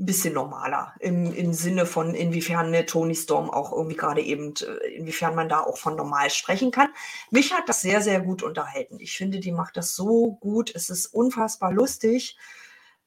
[0.00, 4.54] ein bisschen normaler im, im Sinne von, inwiefern ne, Tony Storm auch irgendwie gerade eben,
[4.56, 6.88] äh, inwiefern man da auch von normal sprechen kann.
[7.30, 8.98] Mich hat das sehr, sehr gut unterhalten.
[8.98, 10.74] Ich finde, die macht das so gut.
[10.74, 12.38] Es ist unfassbar lustig.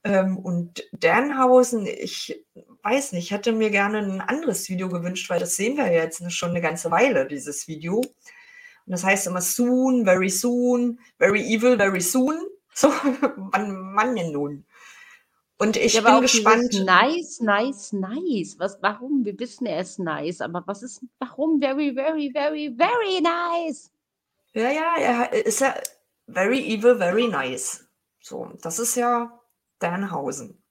[0.03, 2.45] Ähm, und Danhausen, ich
[2.83, 6.31] weiß nicht, ich hätte mir gerne ein anderes Video gewünscht, weil das sehen wir jetzt
[6.31, 7.95] schon eine ganze Weile, dieses Video.
[7.95, 12.39] Und das heißt immer soon, very soon, very evil, very soon.
[12.73, 12.89] So,
[13.35, 14.65] wann, wann denn nun?
[15.57, 16.73] Und ich Ja, bin gespannt.
[16.83, 18.55] Nice, nice, nice.
[18.57, 19.23] Was, warum?
[19.23, 23.91] Wir wissen, er ist nice, aber was ist, warum very, very, very, very nice?
[24.53, 25.73] Ja, ja, er ist ja
[26.27, 27.85] very evil, very nice.
[28.19, 29.39] So, das ist ja
[29.79, 30.63] Danhausen.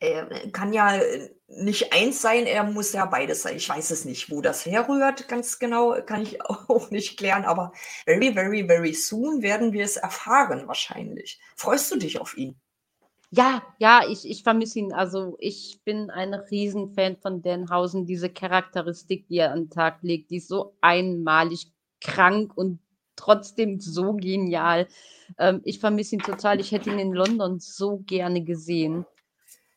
[0.00, 1.00] Er kann ja
[1.46, 3.56] nicht eins sein, er muss ja beides sein.
[3.56, 7.72] Ich weiß es nicht, wo das herrührt, ganz genau, kann ich auch nicht klären, aber
[8.04, 11.40] very, very, very soon werden wir es erfahren, wahrscheinlich.
[11.56, 12.60] Freust du dich auf ihn?
[13.36, 14.92] Ja, ja, ich, ich vermisse ihn.
[14.92, 18.06] Also ich bin ein Riesenfan von Danhausen.
[18.06, 22.78] Diese Charakteristik, die er an den Tag legt, die ist so einmalig krank und
[23.16, 24.86] trotzdem so genial.
[25.38, 26.60] Ähm, ich vermisse ihn total.
[26.60, 29.04] Ich hätte ihn in London so gerne gesehen.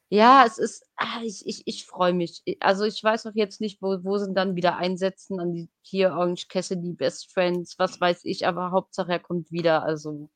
[0.09, 2.43] Ja, es ist, ah, ich, ich, ich freue mich.
[2.59, 6.11] Also ich weiß auch jetzt nicht, wo, wo sie dann wieder einsetzen, an die hier
[6.11, 9.83] Orange Cassidy, Best Friends, was weiß ich, aber Hauptsache er kommt wieder.
[9.83, 10.29] Also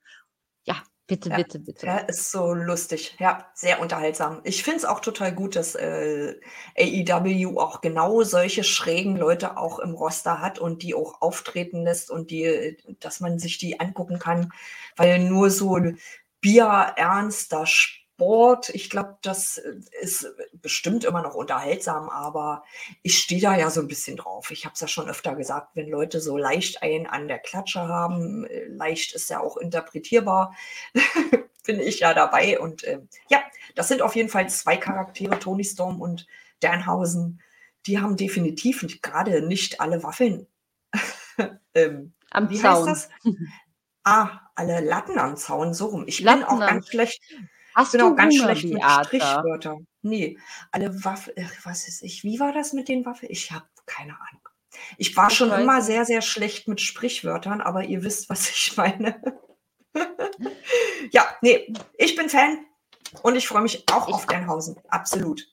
[1.12, 1.86] bitte, Ja, bitte, bitte.
[1.86, 4.40] Er ist so lustig, ja, sehr unterhaltsam.
[4.46, 6.36] Ich finde es auch total gut, dass äh,
[6.80, 12.10] AEW auch genau solche schrägen Leute auch im Roster hat und die auch auftreten lässt
[12.10, 14.54] und die, dass man sich die angucken kann,
[14.96, 16.00] weil nur so ein
[16.40, 17.66] bierernster
[18.22, 19.60] Sport, ich glaube, das
[20.00, 22.64] ist bestimmt immer noch unterhaltsam, aber
[23.02, 24.52] ich stehe da ja so ein bisschen drauf.
[24.52, 27.80] Ich habe es ja schon öfter gesagt, wenn Leute so leicht einen an der Klatsche
[27.80, 30.56] haben, äh, leicht ist ja auch interpretierbar,
[31.66, 32.60] bin ich ja dabei.
[32.60, 33.42] Und ähm, ja,
[33.74, 36.28] das sind auf jeden Fall zwei Charaktere, Tony Storm und
[36.60, 37.42] Danhausen.
[37.88, 40.46] Die haben definitiv gerade nicht alle Waffeln.
[41.74, 42.86] ähm, Am wie heißt Zaun.
[42.86, 43.10] das?
[44.04, 46.04] Ah, alle Latten am Zaun, so rum.
[46.06, 47.20] Ich bin Latten auch am ganz schlecht,
[47.76, 49.04] Hast bin du auch ganz Hunger, schlecht mit Beata?
[49.06, 49.88] Strichwörtern.
[50.02, 50.38] Nee,
[50.72, 53.32] alle Waffeln, was ist ich, wie war das mit den Waffeln?
[53.32, 54.42] Ich habe keine Ahnung.
[54.98, 59.22] Ich war schon immer sehr, sehr schlecht mit Sprichwörtern, aber ihr wisst, was ich meine.
[61.12, 62.66] ja, nee, ich bin Fan
[63.22, 64.78] und ich freue mich auch Ich auf Danhausen.
[64.88, 65.48] Absolut.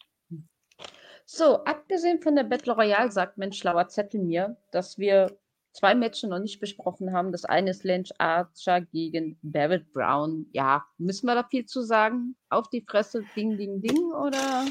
[1.26, 5.38] So, abgesehen von der Battle Royale sagt mein schlauer Zettel mir, dass wir
[5.78, 7.30] zwei Matches noch nicht besprochen haben.
[7.32, 10.46] Das eine ist Lance Archer gegen Barrett Brown.
[10.52, 12.36] Ja, müssen wir da viel zu sagen?
[12.50, 14.66] Auf die Fresse, ding, ding, ding, oder?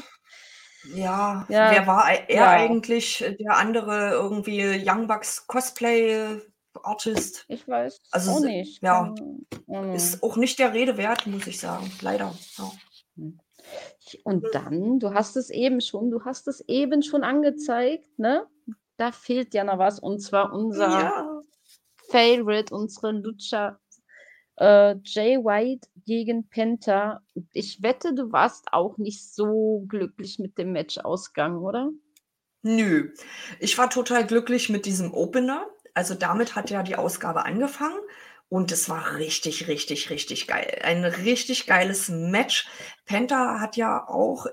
[0.94, 2.50] Ja, Ja, wer war ei- er ja.
[2.50, 3.24] eigentlich?
[3.40, 6.40] Der andere irgendwie Young Bucks Cosplay
[6.82, 7.44] Artist.
[7.48, 8.80] Ich weiß Also auch nicht.
[8.82, 9.00] ja,
[9.66, 9.94] Ahnung.
[9.94, 11.90] Ist auch nicht der Rede wert, muss ich sagen.
[12.02, 12.32] Leider.
[12.56, 12.70] Ja.
[14.24, 18.46] Und dann, du hast es eben schon, du hast es eben schon angezeigt, ne?
[18.98, 21.42] Da fehlt ja noch was, und zwar unser ja.
[22.10, 23.80] Favorite, unsere Lutscher
[24.58, 27.20] äh, Jay White gegen Penta.
[27.52, 31.90] Ich wette, du warst auch nicht so glücklich mit dem Matchausgang, oder?
[32.62, 33.12] Nö.
[33.60, 35.66] Ich war total glücklich mit diesem Opener.
[35.94, 37.98] Also damit hat ja die Ausgabe angefangen.
[38.50, 40.78] Und es war richtig, richtig, richtig geil.
[40.82, 42.66] Ein richtig geiles Match.
[43.04, 44.46] Penta hat ja auch,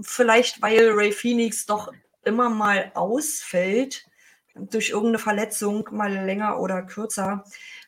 [0.00, 1.90] vielleicht weil Ray Phoenix doch
[2.28, 4.06] immer mal ausfällt,
[4.54, 7.44] durch irgendeine Verletzung, mal länger oder kürzer,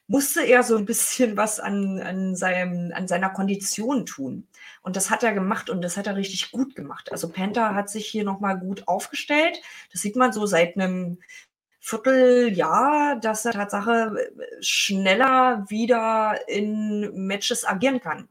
[0.06, 4.48] musste er so ein bisschen was an, an, seinem, an seiner Kondition tun.
[4.82, 7.12] Und das hat er gemacht und das hat er richtig gut gemacht.
[7.12, 9.60] Also Penta hat sich hier nochmal gut aufgestellt.
[9.92, 11.18] Das sieht man so seit einem
[11.80, 18.28] Vierteljahr, dass er Tatsache schneller wieder in Matches agieren kann.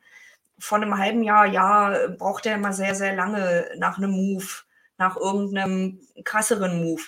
[0.60, 4.46] Vor einem halben Jahr, ja, braucht er immer sehr, sehr lange nach einem Move,
[5.00, 7.02] nach irgendeinem krasseren Move.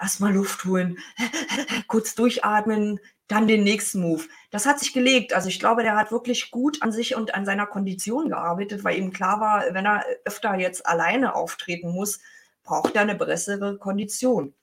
[0.00, 0.98] Erstmal Luft holen,
[1.88, 4.24] kurz durchatmen, dann den nächsten Move.
[4.50, 5.32] Das hat sich gelegt.
[5.32, 8.98] Also ich glaube, der hat wirklich gut an sich und an seiner Kondition gearbeitet, weil
[8.98, 12.20] ihm klar war, wenn er öfter jetzt alleine auftreten muss,
[12.62, 14.54] braucht er eine bessere Kondition.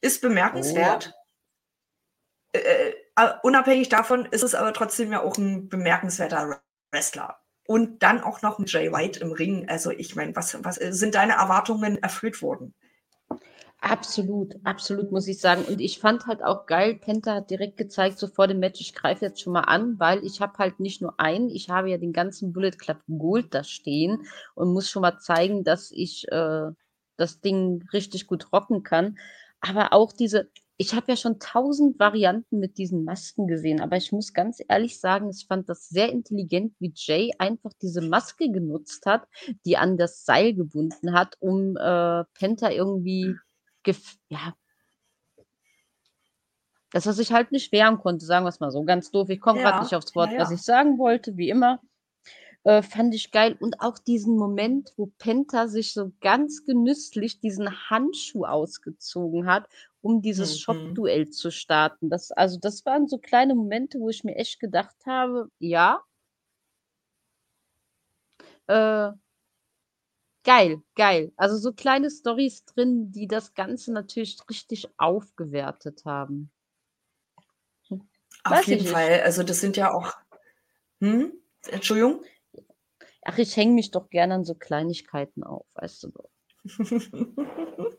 [0.00, 1.12] Ist bemerkenswert.
[2.54, 2.58] Oh.
[2.58, 7.40] Äh, äh, unabhängig davon ist es aber trotzdem ja auch ein bemerkenswerter Wrestler.
[7.68, 9.68] Und dann auch noch mit Jay White im Ring.
[9.68, 12.72] Also ich meine, was, was sind deine Erwartungen erfüllt worden?
[13.82, 15.64] Absolut, absolut, muss ich sagen.
[15.64, 18.94] Und ich fand halt auch geil, Penta hat direkt gezeigt, so vor dem Match, ich
[18.94, 21.98] greife jetzt schon mal an, weil ich habe halt nicht nur einen, ich habe ja
[21.98, 24.22] den ganzen Bullet Club Gold da stehen
[24.54, 26.70] und muss schon mal zeigen, dass ich äh,
[27.18, 29.18] das Ding richtig gut rocken kann.
[29.60, 30.48] Aber auch diese,
[30.80, 35.00] ich habe ja schon tausend Varianten mit diesen Masken gesehen, aber ich muss ganz ehrlich
[35.00, 39.26] sagen, ich fand das sehr intelligent, wie Jay einfach diese Maske genutzt hat,
[39.66, 43.34] die an das Seil gebunden hat, um äh, Penta irgendwie
[44.28, 44.54] ja,
[46.92, 48.82] dass er sich halt nicht wehren konnte, sagen wir es mal so.
[48.84, 49.28] Ganz doof.
[49.30, 51.80] Ich komme ja, gerade nicht aufs Wort, ja, was ich sagen wollte, wie immer.
[52.68, 53.56] Äh, fand ich geil.
[53.58, 59.66] Und auch diesen Moment, wo Penta sich so ganz genüsslich diesen Handschuh ausgezogen hat,
[60.02, 60.58] um dieses mhm.
[60.58, 62.10] Shop-Duell zu starten.
[62.10, 66.02] Das, also, das waren so kleine Momente, wo ich mir echt gedacht habe, ja.
[68.66, 69.12] Äh,
[70.44, 71.32] Geil, geil.
[71.36, 76.50] Also so kleine Storys drin, die das Ganze natürlich richtig aufgewertet haben.
[77.88, 78.08] Hm.
[78.44, 79.22] Auf Weiß jeden Fall.
[79.22, 80.12] Also das sind ja auch.
[81.00, 81.32] Hm?
[81.66, 82.24] Entschuldigung?
[83.30, 86.30] Ach, ich hänge mich doch gerne an so Kleinigkeiten auf, weißt du doch.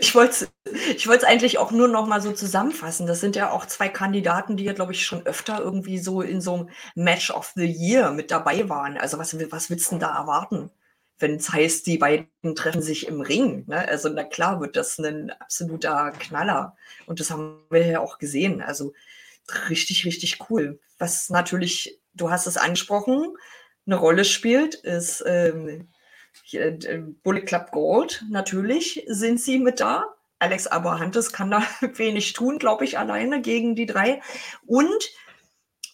[0.00, 0.46] ich wollte
[0.90, 3.06] es eigentlich auch nur noch mal so zusammenfassen.
[3.06, 6.42] Das sind ja auch zwei Kandidaten, die ja, glaube ich, schon öfter irgendwie so in
[6.42, 8.98] so einem Match of the Year mit dabei waren.
[8.98, 10.70] Also was, was willst du denn da erwarten?
[11.20, 13.64] wenn es heißt, die beiden treffen sich im Ring.
[13.66, 13.88] Ne?
[13.88, 16.76] Also na klar wird das ein absoluter Knaller.
[17.06, 18.62] Und das haben wir ja auch gesehen.
[18.62, 18.92] Also
[19.68, 20.78] richtig, richtig cool.
[20.98, 23.36] Was natürlich, du hast es angesprochen,
[23.88, 25.88] eine Rolle spielt, ist ähm,
[26.52, 28.24] äh, Bullet Club Gold.
[28.30, 30.04] Natürlich sind sie mit da.
[30.38, 31.62] Alex Abrahantes kann da
[31.96, 34.20] wenig tun, glaube ich, alleine gegen die drei.
[34.66, 35.10] Und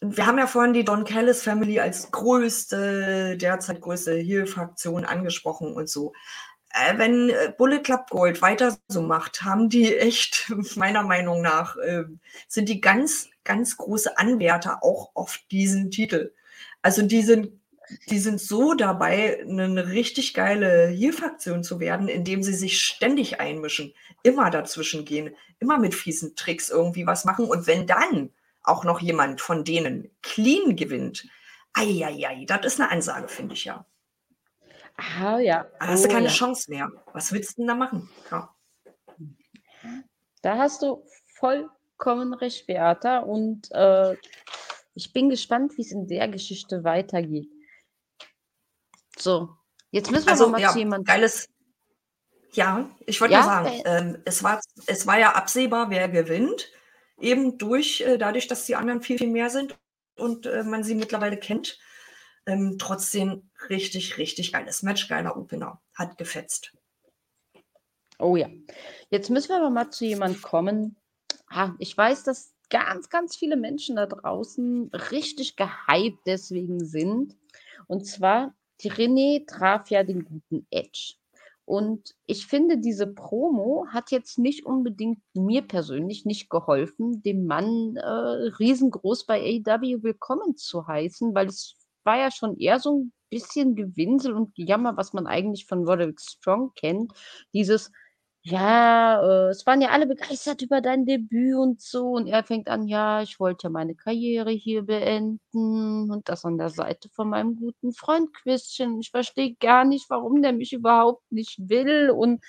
[0.00, 5.88] wir haben ja vorhin die Don Callis Family als größte, derzeit größte Heal-Fraktion angesprochen und
[5.88, 6.12] so.
[6.70, 11.76] Äh, wenn äh, Bullet Club Gold weiter so macht, haben die echt, meiner Meinung nach,
[11.76, 12.04] äh,
[12.48, 16.35] sind die ganz, ganz große Anwärter auch auf diesen Titel.
[16.83, 17.52] Also die sind,
[18.11, 23.94] die sind so dabei, eine richtig geile Heal-Fraktion zu werden, indem sie sich ständig einmischen,
[24.22, 27.46] immer dazwischen gehen, immer mit fiesen Tricks irgendwie was machen.
[27.46, 28.30] Und wenn dann
[28.62, 31.26] auch noch jemand von denen clean gewinnt,
[31.74, 33.85] eieiei, das ist eine Ansage, finde ich ja.
[34.96, 35.66] Ah, ja.
[35.80, 36.33] Da hast du oh, keine ja.
[36.33, 36.88] Chance mehr.
[37.12, 38.09] Was willst du denn da machen?
[38.30, 38.54] Ja.
[40.40, 41.04] Da hast du
[41.35, 43.18] vollkommen recht, Beata.
[43.18, 44.16] Und äh,
[44.94, 47.48] ich bin gespannt, wie es in der Geschichte weitergeht.
[49.18, 49.50] So,
[49.90, 51.05] jetzt müssen wir also, mal ja, zu jemandem.
[51.05, 51.48] Geiles.
[52.53, 56.70] Ja, ich wollte ja, sagen, äh, ähm, es, war, es war ja absehbar, wer gewinnt
[57.18, 59.77] eben durch, äh, dadurch, dass die anderen viel, viel mehr sind
[60.16, 61.79] und äh, man sie mittlerweile kennt.
[62.46, 65.81] Ähm, trotzdem richtig, richtig geiles Match, geiler Opener.
[65.94, 66.72] Hat gefetzt.
[68.18, 68.48] Oh ja.
[69.09, 70.96] Jetzt müssen wir aber mal zu jemand kommen.
[71.48, 77.37] Ah, ich weiß, dass ganz, ganz viele Menschen da draußen richtig gehypt deswegen sind.
[77.87, 81.14] Und zwar, die René traf ja den guten Edge.
[81.66, 87.96] Und ich finde, diese Promo hat jetzt nicht unbedingt mir persönlich nicht geholfen, dem Mann
[87.96, 93.12] äh, riesengroß bei AEW willkommen zu heißen, weil es war ja schon eher so ein
[93.30, 97.12] bisschen Gewinsel und Gejammer, was man eigentlich von Roderick Strong kennt.
[97.54, 97.90] Dieses,
[98.46, 102.09] ja, äh, es waren ja alle begeistert über dein Debüt und so.
[102.11, 106.59] Und er fängt an, ja, ich wollte ja meine Karriere hier beenden und das an
[106.59, 109.00] der Seite von meinem guten Freund Christian.
[109.00, 112.11] Ich verstehe gar nicht, warum der mich überhaupt nicht will.
[112.11, 112.44] Und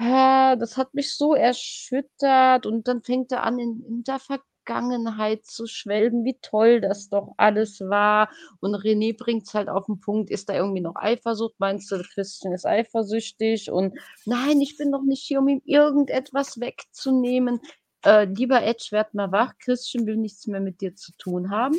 [0.00, 2.66] äh, das hat mich so erschüttert.
[2.66, 7.08] Und dann fängt er an, in, in der Vergangenheit Vergangenheit zu schwelgen, wie toll das
[7.08, 8.30] doch alles war.
[8.60, 11.56] Und René bringt es halt auf den Punkt, ist da irgendwie noch Eifersucht?
[11.58, 13.70] Meinst du, Christian ist eifersüchtig?
[13.70, 17.60] Und nein, ich bin doch nicht hier, um ihm irgendetwas wegzunehmen.
[18.04, 21.76] Äh, lieber Edge, werd mal wach, Christian will nichts mehr mit dir zu tun haben.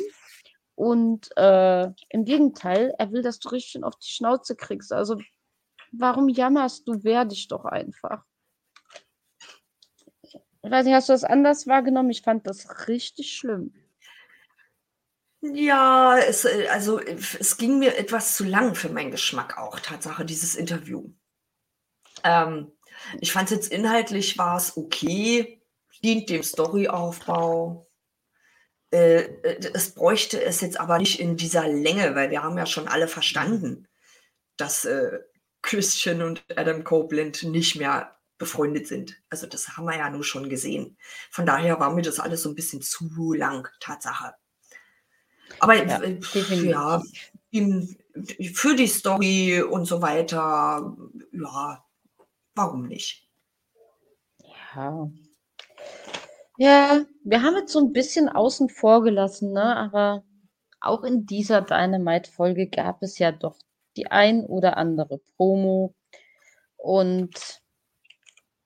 [0.74, 4.92] Und äh, im Gegenteil, er will, dass du richtig auf die Schnauze kriegst.
[4.92, 5.18] Also,
[5.92, 7.02] warum jammerst du?
[7.04, 8.22] Wehr dich doch einfach.
[10.64, 12.10] Ich weiß nicht, hast du das anders wahrgenommen?
[12.10, 13.72] Ich fand das richtig schlimm.
[15.40, 20.54] Ja, es, also es ging mir etwas zu lang für meinen Geschmack auch, Tatsache, dieses
[20.54, 21.10] Interview.
[22.22, 22.70] Ähm,
[23.20, 25.60] ich fand es jetzt inhaltlich war es okay,
[26.04, 27.90] dient dem Storyaufbau.
[28.92, 32.66] Äh, äh, es bräuchte es jetzt aber nicht in dieser Länge, weil wir haben ja
[32.66, 33.88] schon alle verstanden,
[34.56, 35.18] dass äh,
[35.62, 39.20] Christian und Adam Copeland nicht mehr befreundet sind.
[39.30, 40.96] Also das haben wir ja nur schon gesehen.
[41.30, 44.34] Von daher war mir das alles so ein bisschen zu lang, Tatsache.
[45.60, 46.18] Aber ja, äh,
[46.64, 47.02] ja
[47.50, 47.96] in,
[48.54, 50.96] für die Story und so weiter,
[51.32, 51.84] ja,
[52.54, 53.28] warum nicht?
[54.74, 55.10] Ja.
[56.58, 59.76] Ja, wir haben jetzt so ein bisschen außen vor gelassen, ne?
[59.76, 60.24] aber
[60.80, 63.56] auch in dieser Dynamite-Folge gab es ja doch
[63.96, 65.94] die ein oder andere Promo.
[66.76, 67.61] Und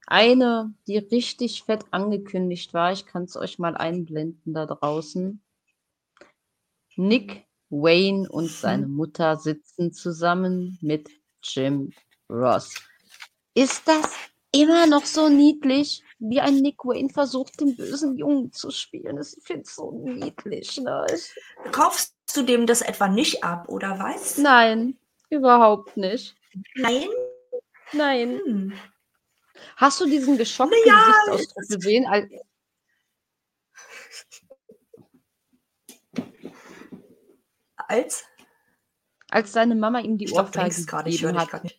[0.07, 2.93] eine, die richtig fett angekündigt war.
[2.93, 5.43] Ich kann es euch mal einblenden da draußen.
[6.97, 11.11] Nick Wayne und seine Mutter sitzen zusammen mit
[11.43, 11.93] Jim
[12.31, 12.75] Ross.
[13.55, 14.15] Ist das
[14.53, 19.21] immer noch so niedlich, wie ein Nick Wayne versucht, den bösen Jungen zu spielen?
[19.21, 20.79] Ich finde es so niedlich.
[20.81, 21.07] Ne?
[21.13, 21.35] Ich
[21.73, 24.39] Kaufst du dem das etwa nicht ab, oder was?
[24.39, 24.97] Nein,
[25.29, 26.37] überhaupt nicht.
[26.75, 27.09] Nein?
[27.93, 28.41] Nein.
[28.45, 28.73] Hm.
[29.77, 32.07] Hast du diesen geschockten ja, Gesichtsausdruck gesehen?
[37.89, 38.25] Als
[39.29, 39.53] als?
[39.53, 41.79] Seine Mama ihm die Ohrfeige gegeben hat.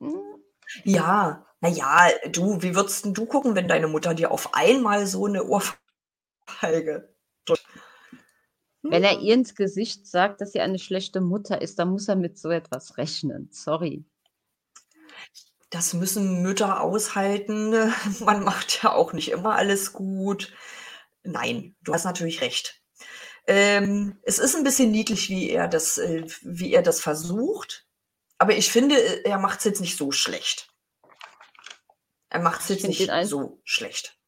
[0.00, 0.42] Hm?
[0.84, 5.44] Ja, naja, du, wie würdest du gucken, wenn deine Mutter dir auf einmal so eine
[5.44, 7.12] Ohrfeige
[7.44, 7.66] drückt?
[8.82, 9.20] Wenn er hm?
[9.20, 12.50] ihr ins Gesicht sagt, dass sie eine schlechte Mutter ist, dann muss er mit so
[12.50, 13.48] etwas rechnen.
[13.50, 14.04] Sorry
[15.70, 17.70] das müssen Mütter aushalten.
[18.20, 20.52] Man macht ja auch nicht immer alles gut.
[21.22, 22.82] Nein, du hast natürlich recht.
[23.46, 27.86] Ähm, es ist ein bisschen niedlich, wie er das, äh, wie er das versucht.
[28.38, 30.68] Aber ich finde, er macht es jetzt nicht so schlecht.
[32.30, 34.18] Er macht es jetzt nicht so schlecht.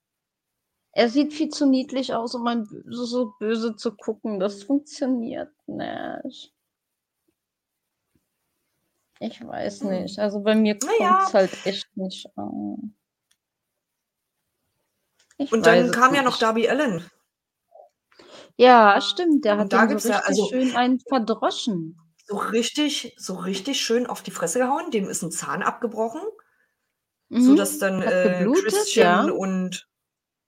[0.92, 4.40] Er sieht viel zu niedlich aus, um ein so, so böse zu gucken.
[4.40, 6.52] Das funktioniert nicht.
[9.20, 9.90] Ich weiß hm.
[9.90, 10.18] nicht.
[10.18, 11.32] Also bei mir kommt es ja.
[11.32, 12.96] halt echt nicht an.
[15.36, 17.08] Ich Und dann kam ja noch Darby Allen.
[18.56, 19.44] Ja, stimmt.
[19.44, 21.98] Der hat da so richtig ja, also, schön einen verdroschen.
[22.26, 24.90] So richtig, so richtig schön auf die Fresse gehauen.
[24.90, 26.22] Dem ist ein Zahn abgebrochen.
[27.28, 27.42] Mhm.
[27.42, 29.32] Sodass dann äh, Christian ja.
[29.32, 29.88] und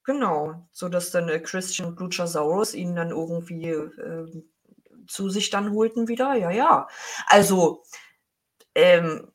[0.05, 4.45] genau, sodass dann äh, Christian und Luchasaurus ihn dann irgendwie äh,
[5.07, 6.35] zu sich dann holten wieder.
[6.35, 6.89] Ja, ja.
[7.27, 7.83] Also
[8.75, 9.29] ähm,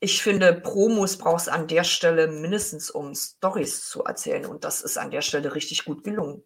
[0.00, 4.46] ich finde, Promos brauchst an der Stelle mindestens, um Stories zu erzählen.
[4.46, 6.42] Und das ist an der Stelle richtig gut gelungen.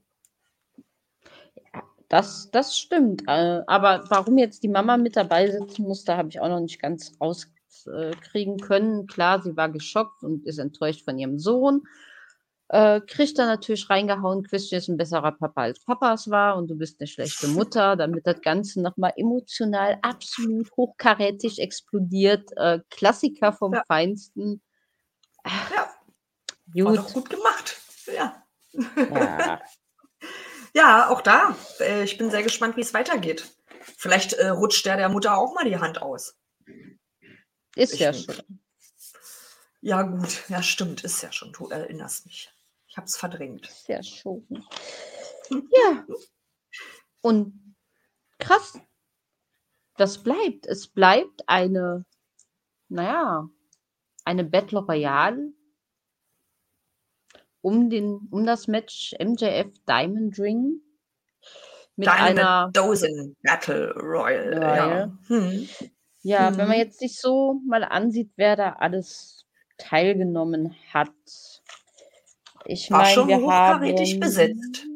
[2.09, 3.23] das, das stimmt.
[3.29, 6.61] Äh, aber warum jetzt die Mama mit dabei sitzen muss, da habe ich auch noch
[6.61, 9.07] nicht ganz rauskriegen können.
[9.07, 11.83] Klar, sie war geschockt und ist enttäuscht von ihrem Sohn
[12.75, 16.75] äh, kriegt er natürlich reingehauen, Christian ist ein besserer Papa als Papas war und du
[16.75, 22.51] bist eine schlechte Mutter, damit das Ganze nochmal emotional absolut hochkarätig explodiert.
[22.57, 23.85] Äh, Klassiker vom ja.
[23.87, 24.61] Feinsten.
[25.45, 25.95] Ja.
[26.73, 26.85] Gut.
[26.85, 27.81] War doch gut gemacht.
[28.13, 28.43] Ja.
[28.73, 29.61] Ja.
[30.75, 31.57] ja, auch da.
[31.79, 33.55] Äh, ich bin sehr gespannt, wie es weitergeht.
[33.97, 36.37] Vielleicht äh, rutscht der der Mutter auch mal die Hand aus.
[37.77, 38.35] Ist ich ja schon.
[39.81, 40.49] Ja, gut.
[40.49, 41.05] Ja, stimmt.
[41.05, 41.53] Ist ja schon.
[41.53, 42.54] Du erinnerst mich.
[42.95, 43.67] Ich habe es verdrängt.
[43.67, 44.47] Sehr schön.
[45.51, 46.07] Ja.
[47.23, 47.75] Und
[48.39, 48.79] krass.
[49.97, 50.67] Das bleibt.
[50.67, 52.05] Es bleibt eine,
[52.89, 53.49] naja,
[54.25, 55.53] eine Battle Royale
[57.63, 60.81] um, den, um das Match MJF Diamond Ring.
[61.97, 64.61] Mit Diamond einer Dozen Battle Royale.
[64.61, 65.69] Ja, hm.
[66.23, 66.59] ja hm.
[66.59, 69.47] wenn man jetzt sich so mal ansieht, wer da alles
[69.79, 71.11] teilgenommen hat.
[72.67, 74.87] Ich meine, wir haben besetzt.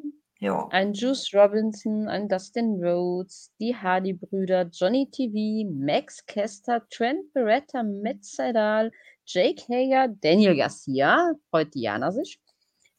[0.41, 0.69] Ja.
[0.71, 8.25] ein Juice Robinson, ein Dustin Rhodes, die Hardy-Brüder, Johnny TV, Max Kester, Trent Beretta, Matt
[8.25, 8.93] Seidel,
[9.27, 12.41] Jake Hager, Daniel Garcia, freut Diana sich,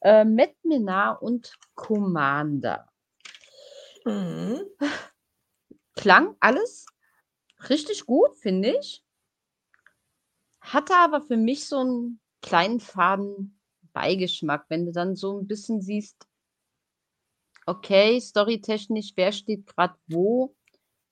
[0.02, 2.86] Äh, Matt Minar und Commander.
[4.04, 4.60] Mhm.
[5.94, 6.84] Klang alles
[7.70, 9.02] richtig gut, finde ich.
[10.60, 13.59] Hatte aber für mich so einen kleinen faden
[13.92, 16.26] Beigeschmack, wenn du dann so ein bisschen siehst
[17.70, 20.54] okay, storytechnisch, wer steht gerade wo,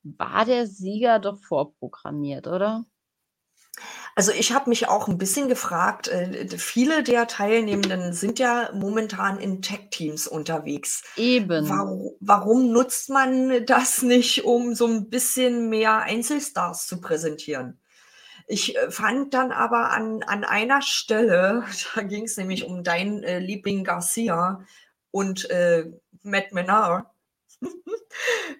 [0.02, 2.84] war der Sieger doch vorprogrammiert, oder?
[4.16, 9.38] Also, ich habe mich auch ein bisschen gefragt, äh, viele der Teilnehmenden sind ja momentan
[9.38, 11.04] in Tech-Teams unterwegs.
[11.16, 11.68] Eben.
[11.68, 17.80] Waru warum nutzt man das nicht, um so ein bisschen mehr Einzelstars zu präsentieren?
[18.48, 23.22] Ich, äh, fand dann aber an an einer Stelle, da ging es nämlich um deinen,
[23.22, 24.64] äh, Liebling Garcia
[25.10, 25.86] und, äh,
[26.22, 27.06] Matt Menard.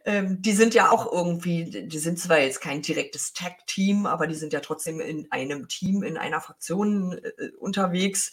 [0.05, 4.35] ähm, die sind ja auch irgendwie, die sind zwar jetzt kein direktes Tag-Team, aber die
[4.35, 8.33] sind ja trotzdem in einem Team, in einer Fraktion äh, unterwegs.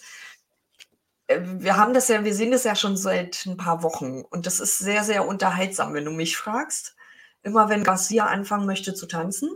[1.28, 4.45] Äh, wir haben das ja, wir sehen das ja schon seit ein paar Wochen und
[4.45, 6.95] das ist sehr, sehr unterhaltsam, wenn du mich fragst.
[7.43, 9.49] Immer wenn Garcia anfangen möchte zu tanzen,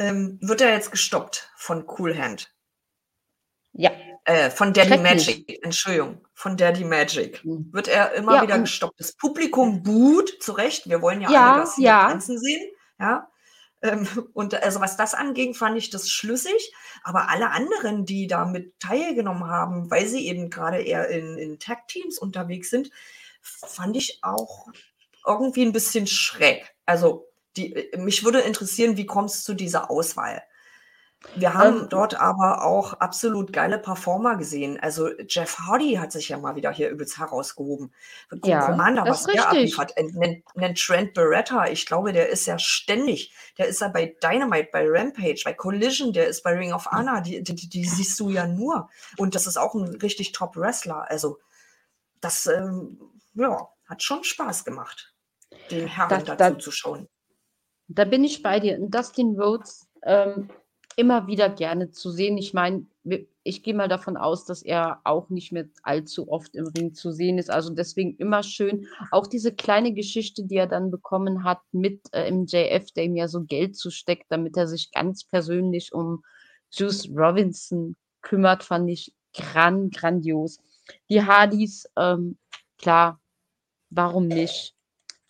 [0.00, 2.52] ähm, wird er jetzt gestoppt von Cool Hand.
[3.72, 3.92] Ja.
[4.24, 7.44] Äh, von Daddy Magic, Entschuldigung, von Daddy Magic.
[7.44, 7.72] Mhm.
[7.72, 8.98] Wird er immer ja, wieder gestoppt.
[8.98, 10.88] Das Publikum buht, zu Recht.
[10.88, 12.08] Wir wollen ja, ja alle das ja.
[12.08, 12.70] tanzen sehen.
[12.98, 13.28] Ja.
[13.82, 16.72] Ähm, und also was das anging, fand ich das schlüssig.
[17.02, 21.58] Aber alle anderen, die da mit teilgenommen haben, weil sie eben gerade eher in, in
[21.58, 22.90] Tag-Teams unterwegs sind,
[23.42, 24.68] fand ich auch
[25.26, 26.74] irgendwie ein bisschen schräg.
[26.86, 30.42] Also die, mich würde interessieren, wie kommt es zu dieser Auswahl?
[31.34, 34.80] Wir haben Ähm dort aber auch absolut geile Performer gesehen.
[34.80, 37.94] Also, Jeff Hardy hat sich ja mal wieder hier übelst herausgehoben.
[38.42, 39.50] Ja, Commander, das was der richtig.
[39.50, 43.88] abliefert, äh, 'nen 'nen Trent Beretta, ich glaube, der ist ja ständig der ist ja
[43.88, 47.84] bei Dynamite, bei Rampage, bei Collision, der ist bei Ring of Honor, die die die
[47.84, 48.88] siehst du ja nur.
[49.16, 51.10] Und das ist auch ein richtig Top-Wrestler.
[51.10, 51.38] Also,
[52.20, 53.00] das, ähm,
[53.34, 55.14] ja, hat schon Spaß gemacht,
[55.70, 57.08] den Herren Das da da zuzuschauen.
[57.94, 58.78] Da bin ich bei dir.
[58.80, 60.48] Dustin Rhodes, ähm
[61.00, 62.36] immer wieder gerne zu sehen.
[62.36, 62.86] Ich meine,
[63.42, 67.10] ich gehe mal davon aus, dass er auch nicht mehr allzu oft im Ring zu
[67.10, 67.50] sehen ist.
[67.50, 68.86] Also deswegen immer schön.
[69.10, 73.28] Auch diese kleine Geschichte, die er dann bekommen hat mit äh, MJF, der ihm ja
[73.28, 76.22] so Geld zusteckt, damit er sich ganz persönlich um
[76.70, 80.58] Juice Robinson kümmert, fand ich gran, grandios.
[81.08, 82.36] Die Hardys, ähm,
[82.76, 83.20] klar,
[83.88, 84.74] warum nicht?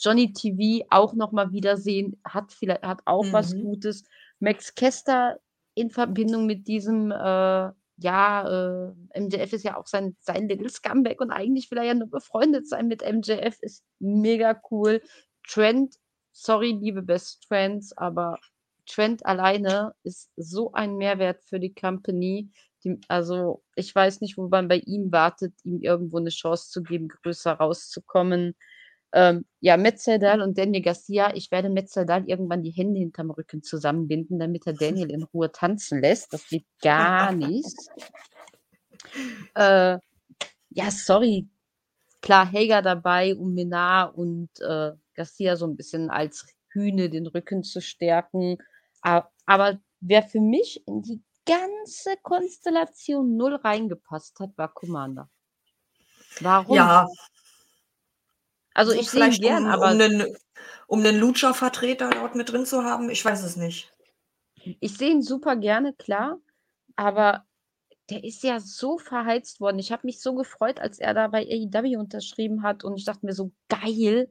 [0.01, 3.33] Johnny TV auch noch mal wiedersehen, hat vielleicht hat auch mhm.
[3.33, 4.05] was Gutes.
[4.39, 5.39] Max Kester
[5.75, 7.71] in Verbindung mit diesem, äh,
[8.03, 11.95] ja, äh, MJF ist ja auch sein, sein Little Scumbag und eigentlich will er ja
[11.95, 15.03] nur befreundet sein mit MJF, ist mega cool.
[15.47, 15.97] Trent,
[16.33, 18.39] sorry, liebe Best Friends, aber
[18.87, 22.51] Trent alleine ist so ein Mehrwert für die Company.
[22.85, 26.83] Die, also, ich weiß nicht, wo man bei ihm wartet, ihm irgendwo eine Chance zu
[26.83, 28.57] geben, größer rauszukommen.
[29.13, 31.35] Ähm, ja, Metzeldal und Daniel Garcia.
[31.35, 36.01] Ich werde Metzeldal irgendwann die Hände hinterm Rücken zusammenbinden, damit er Daniel in Ruhe tanzen
[36.01, 36.33] lässt.
[36.33, 37.77] Das geht gar nicht.
[39.55, 39.99] Äh,
[40.69, 41.49] ja, sorry.
[42.21, 47.65] Klar, Hager dabei, um Minar und äh, Garcia so ein bisschen als Hühne den Rücken
[47.65, 48.59] zu stärken.
[49.01, 55.29] Aber wer für mich in die ganze Konstellation null reingepasst hat, war Commander.
[56.41, 56.77] Warum?
[56.77, 57.09] Ja,
[58.75, 59.93] also ich sehe ihn gern, um, aber.
[59.93, 60.37] Um einen,
[60.87, 63.93] um einen Lucha-Vertreter dort mit drin zu haben, ich weiß es nicht.
[64.81, 66.39] Ich sehe ihn super gerne, klar,
[66.97, 67.47] aber
[68.11, 69.79] der ist ja so verheizt worden.
[69.79, 73.25] Ich habe mich so gefreut, als er da bei AEW unterschrieben hat und ich dachte
[73.25, 74.31] mir so, geil.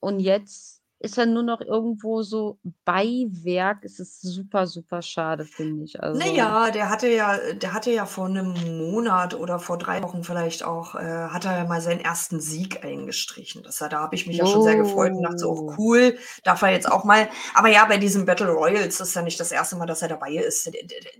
[0.00, 3.84] Und jetzt ist er nur noch irgendwo so Beiwerk.
[3.84, 6.00] Es ist super, super schade, finde ich.
[6.00, 10.22] Also, Naja, der hatte ja, der hatte ja vor einem Monat oder vor drei Wochen
[10.22, 13.64] vielleicht auch, äh, hat er ja mal seinen ersten Sieg eingestrichen.
[13.64, 16.62] Das, da habe ich mich ja schon sehr gefreut und dachte so, oh, cool, darf
[16.62, 17.28] er jetzt auch mal.
[17.54, 20.34] Aber ja, bei diesem Battle Royals ist ja nicht das erste Mal, dass er dabei
[20.34, 20.66] ist.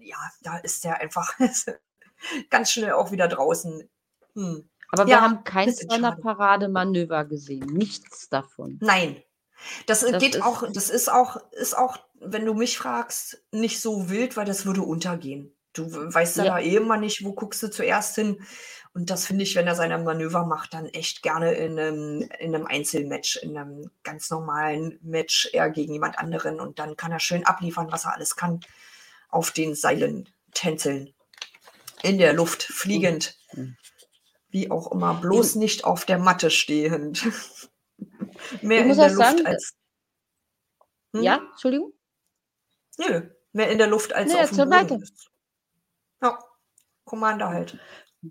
[0.00, 1.34] Ja, da ist er einfach
[2.50, 3.82] ganz schnell auch wieder draußen.
[4.34, 4.68] Hm.
[4.92, 5.74] Aber wir ja, haben kein
[6.20, 7.66] Parademanöver gesehen.
[7.66, 8.78] Nichts davon.
[8.80, 9.16] Nein,
[9.86, 13.80] das, äh, das geht auch, das ist auch, ist auch, wenn du mich fragst, nicht
[13.80, 15.54] so wild, weil das würde untergehen.
[15.72, 18.44] Du weißt ja, ja da eh immer nicht, wo guckst du zuerst hin.
[18.94, 22.54] Und das finde ich, wenn er seine Manöver macht, dann echt gerne in einem, in
[22.54, 26.60] einem Einzelmatch, in einem ganz normalen Match, eher gegen jemand anderen.
[26.60, 28.60] Und dann kann er schön abliefern, was er alles kann.
[29.30, 31.14] Auf den Seilen tänzeln.
[32.02, 33.38] In der Luft, fliegend.
[33.54, 33.76] Mhm.
[34.50, 37.26] Wie auch immer, bloß nicht auf der Matte stehend.
[38.60, 39.74] Mehr ich in muss der auch Luft sagen, als.
[41.14, 41.22] Hm?
[41.22, 41.92] ja, Entschuldigung?
[42.98, 44.70] Nö, mehr in der Luft als Nee, auf dem.
[44.70, 45.08] Boden.
[46.22, 46.38] Ja,
[47.04, 47.78] Commander halt.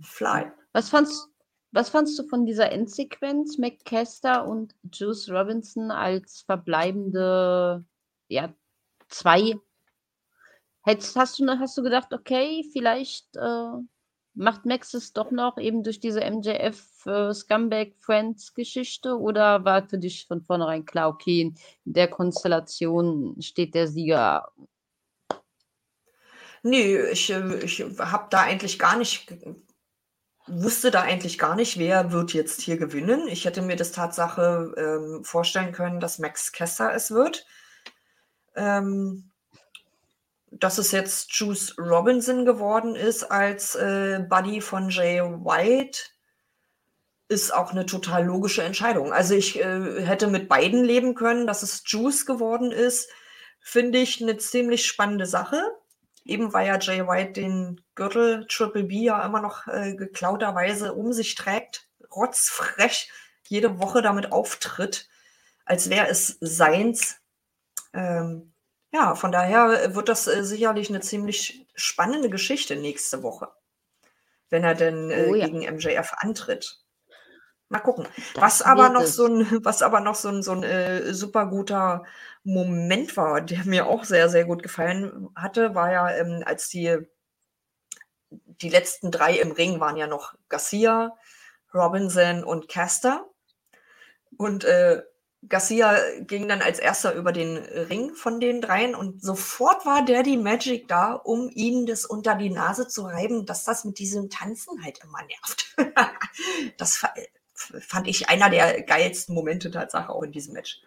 [0.02, 0.52] Fly.
[0.74, 1.28] Was fandst,
[1.72, 3.58] was fandst du von dieser Endsequenz?
[3.58, 7.86] McCaster und Juice Robinson als verbleibende,
[8.28, 8.54] ja,
[9.10, 9.56] zwei.
[10.84, 13.72] Hättest, hast, du, hast du gedacht, okay, vielleicht äh,
[14.34, 19.88] macht Max es doch noch eben durch diese MJF äh, Scumbag Friends Geschichte oder war
[19.88, 21.56] für dich von vornherein klar, okay, in
[21.86, 24.52] der Konstellation steht der Sieger?
[26.64, 29.34] Nee, ich, äh, ich habe da eigentlich gar nicht,
[30.48, 33.28] wusste da eigentlich gar nicht, wer wird jetzt hier gewinnen.
[33.28, 37.46] Ich hätte mir das Tatsache ähm, vorstellen können, dass Max Kester es wird.
[38.56, 39.31] Ähm,
[40.62, 46.00] dass es jetzt Juice Robinson geworden ist als äh, Buddy von Jay White,
[47.28, 49.12] ist auch eine total logische Entscheidung.
[49.12, 53.10] Also ich äh, hätte mit beiden leben können, dass es Juice geworden ist,
[53.60, 55.64] finde ich eine ziemlich spannende Sache.
[56.26, 61.12] Eben weil ja Jay White den Gürtel Triple B ja immer noch äh, geklauterweise um
[61.12, 63.12] sich trägt, rotzfrech
[63.48, 65.10] jede Woche damit auftritt,
[65.66, 67.18] als wäre es seins.
[67.94, 68.51] Ähm,
[68.92, 73.50] ja, von daher wird das äh, sicherlich eine ziemlich spannende Geschichte nächste Woche,
[74.50, 75.48] wenn er denn äh, oh, ja.
[75.48, 76.82] gegen MJF antritt.
[77.70, 78.06] Mal gucken.
[78.36, 82.04] was aber, noch so ein, was aber noch so ein, so ein äh, super guter
[82.44, 86.98] Moment war, der mir auch sehr, sehr gut gefallen hatte, war ja, ähm, als die,
[88.30, 91.16] die letzten drei im Ring waren ja noch Garcia,
[91.74, 93.26] Robinson und Caster.
[94.38, 95.04] Und äh,
[95.48, 100.38] Garcia ging dann als erster über den Ring von den dreien und sofort war Daddy
[100.38, 104.84] Magic da, um ihnen das unter die Nase zu reiben, dass das mit diesem Tanzen
[104.84, 105.76] halt immer nervt.
[106.78, 107.04] das
[107.56, 110.82] fand ich einer der geilsten Momente Tatsache auch in diesem Match.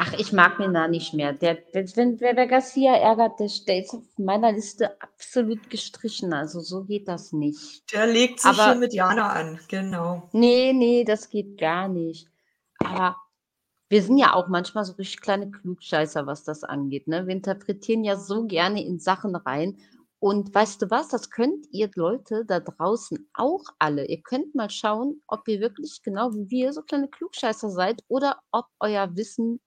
[0.00, 1.32] Ach, ich mag mir da nicht mehr.
[1.32, 6.32] Der, wenn wer Garcia ärgert, der steht auf meiner Liste absolut gestrichen.
[6.32, 7.92] Also so geht das nicht.
[7.92, 10.28] Der legt sich Aber, hier mit Jana an, genau.
[10.32, 12.28] Nee, nee, das geht gar nicht.
[12.78, 13.16] Aber
[13.88, 17.08] wir sind ja auch manchmal so richtig kleine Klugscheißer, was das angeht.
[17.08, 17.26] Ne?
[17.26, 19.78] Wir interpretieren ja so gerne in Sachen rein.
[20.20, 24.06] Und weißt du was, das könnt ihr Leute da draußen auch alle.
[24.06, 28.40] Ihr könnt mal schauen, ob ihr wirklich genau wie wir so kleine Klugscheißer seid oder
[28.50, 29.60] ob euer Wissen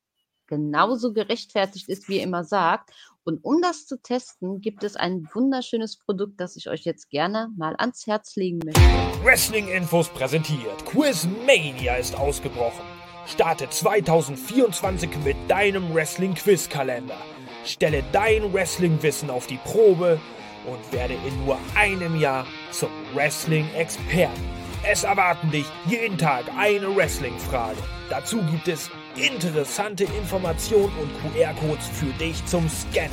[0.48, 2.92] genauso gerechtfertigt ist, wie ihr immer sagt.
[3.24, 7.50] Und um das zu testen, gibt es ein wunderschönes Produkt, das ich euch jetzt gerne
[7.56, 8.82] mal ans Herz legen möchte.
[9.24, 10.86] Wrestling Infos präsentiert.
[10.86, 12.91] Quizmania ist ausgebrochen.
[13.28, 17.18] Starte 2024 mit deinem Wrestling-Quiz-Kalender.
[17.64, 20.20] Stelle dein Wrestling-Wissen auf die Probe
[20.66, 24.42] und werde in nur einem Jahr zum Wrestling-Experten.
[24.84, 27.78] Es erwarten dich jeden Tag eine Wrestling-Frage.
[28.10, 33.12] Dazu gibt es interessante Informationen und QR-Codes für dich zum Scannen.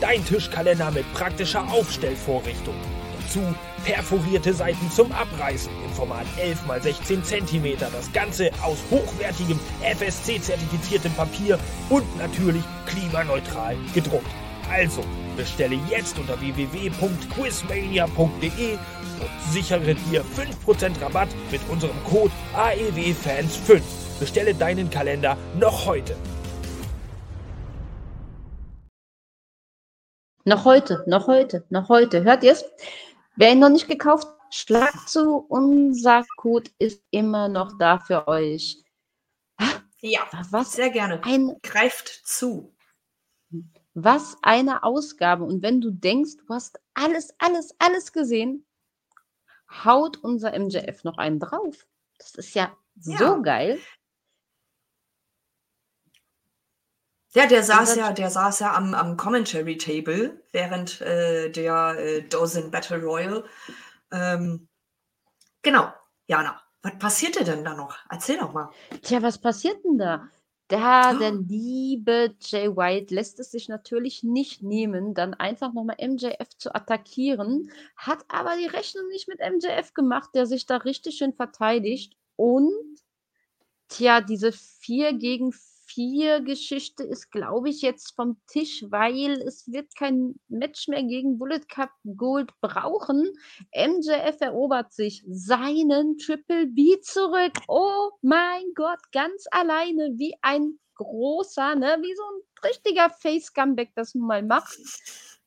[0.00, 2.76] Dein Tischkalender mit praktischer Aufstellvorrichtung.
[3.30, 3.54] Dazu
[3.84, 7.78] perforierte Seiten zum Abreißen im Format 11 x 16 cm.
[7.78, 11.56] Das Ganze aus hochwertigem FSC-zertifiziertem Papier
[11.90, 14.26] und natürlich klimaneutral gedruckt.
[14.68, 15.04] Also
[15.36, 20.24] bestelle jetzt unter www.quizmania.de und sichere dir
[20.66, 23.80] 5% Rabatt mit unserem Code AEWFans5.
[24.18, 26.16] Bestelle deinen Kalender noch heute.
[30.46, 32.24] Noch heute, noch heute, noch heute.
[32.24, 32.64] Hört ihr es?
[33.36, 35.36] Wer ihn noch nicht gekauft hat, schlagt zu.
[35.48, 38.82] Unser Code ist immer noch da für euch.
[40.02, 40.20] Ja,
[40.50, 41.22] was sehr gerne.
[41.24, 42.74] Ein, Greift zu.
[43.94, 45.44] Was eine Ausgabe.
[45.44, 48.64] Und wenn du denkst, du hast alles, alles, alles gesehen,
[49.84, 51.86] haut unser MJF noch einen drauf.
[52.18, 53.18] Das ist ja, ja.
[53.18, 53.78] so geil.
[57.32, 62.22] Ja, der saß ja, der saß ja am, am Commentary Table während äh, der äh,
[62.22, 63.44] Dozen Battle Royal.
[64.10, 64.68] Ähm,
[65.62, 65.92] genau,
[66.26, 67.96] Jana, was passierte denn da noch?
[68.10, 68.70] Erzähl doch mal.
[69.02, 70.28] Tja, was passiert denn da?
[70.70, 76.48] Der, der liebe Jay White lässt es sich natürlich nicht nehmen, dann einfach nochmal MJF
[76.58, 81.32] zu attackieren, hat aber die Rechnung nicht mit MJF gemacht, der sich da richtig schön
[81.32, 82.16] verteidigt.
[82.36, 82.72] Und
[83.88, 89.94] tja, diese 4 gegen 4 4-Geschichte ist, glaube ich, jetzt vom Tisch, weil es wird
[89.96, 93.32] kein Match mehr gegen Bullet Cup Gold brauchen.
[93.74, 97.52] MJF erobert sich seinen Triple B zurück.
[97.68, 104.14] Oh mein Gott, ganz alleine wie ein großer, ne, wie so ein richtiger Face-Comeback das
[104.14, 104.78] nun mal macht.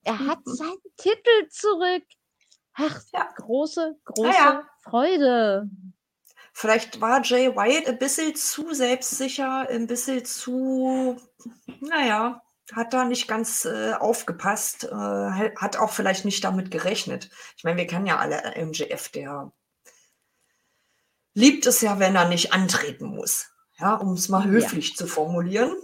[0.04, 0.54] Er hat mhm.
[0.54, 2.04] seinen Titel zurück.
[2.76, 3.32] Ach, ja.
[3.36, 4.68] große, große ja.
[4.82, 5.70] Freude.
[6.54, 11.18] Vielleicht war Jay White ein bisschen zu selbstsicher, ein bisschen zu,
[11.82, 12.42] naja,
[12.72, 14.96] hat da nicht ganz äh, aufgepasst, äh,
[15.56, 17.30] hat auch vielleicht nicht damit gerechnet.
[17.58, 19.52] Ich meine, wir kennen ja alle MJF, der
[21.34, 23.48] liebt es ja, wenn er nicht antreten muss.
[23.80, 24.96] Ja, um es mal höflich ja.
[24.96, 25.76] zu formulieren.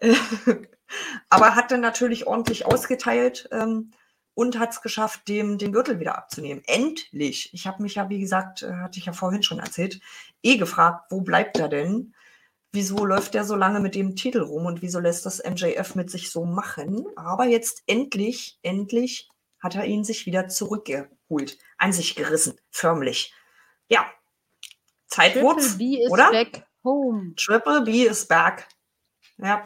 [1.30, 3.92] Aber hat dann natürlich ordentlich ausgeteilt ähm,
[4.36, 6.62] und hat es geschafft, dem den Gürtel wieder abzunehmen.
[6.66, 7.48] Endlich.
[7.54, 9.98] Ich habe mich ja, wie gesagt, äh, hatte ich ja vorhin schon erzählt,
[10.42, 12.14] eh gefragt, wo bleibt er denn?
[12.70, 16.10] Wieso läuft der so lange mit dem Titel rum und wieso lässt das MJF mit
[16.10, 17.06] sich so machen?
[17.16, 23.32] Aber jetzt endlich, endlich hat er ihn sich wieder zurückgeholt, an sich gerissen, förmlich.
[23.88, 24.04] Ja,
[25.06, 26.30] Zeit Triple B is oder?
[26.30, 27.34] back home.
[27.36, 28.68] Triple B is back.
[29.38, 29.64] Ja.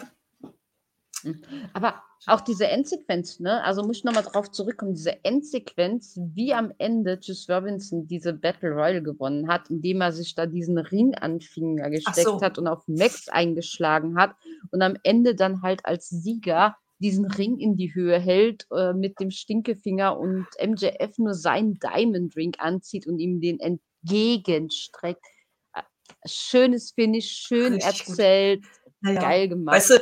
[1.72, 3.62] Aber auch diese Endsequenz, ne?
[3.64, 8.70] Also muss ich nochmal drauf zurückkommen, diese Endsequenz, wie am Ende Juice Robinson diese Battle
[8.72, 12.40] Royale gewonnen hat, indem er sich da diesen Ring an Finger gesteckt so.
[12.42, 14.34] hat und auf Max eingeschlagen hat
[14.70, 19.18] und am Ende dann halt als Sieger diesen Ring in die Höhe hält äh, mit
[19.20, 25.24] dem Stinkefinger und MJF nur seinen Diamond Ring anzieht und ihm den entgegenstreckt.
[25.72, 25.82] Äh,
[26.26, 28.62] schönes Finish, schön Richtig erzählt.
[28.62, 29.76] Gut naja, Geil gemacht.
[29.76, 30.00] Weißt du,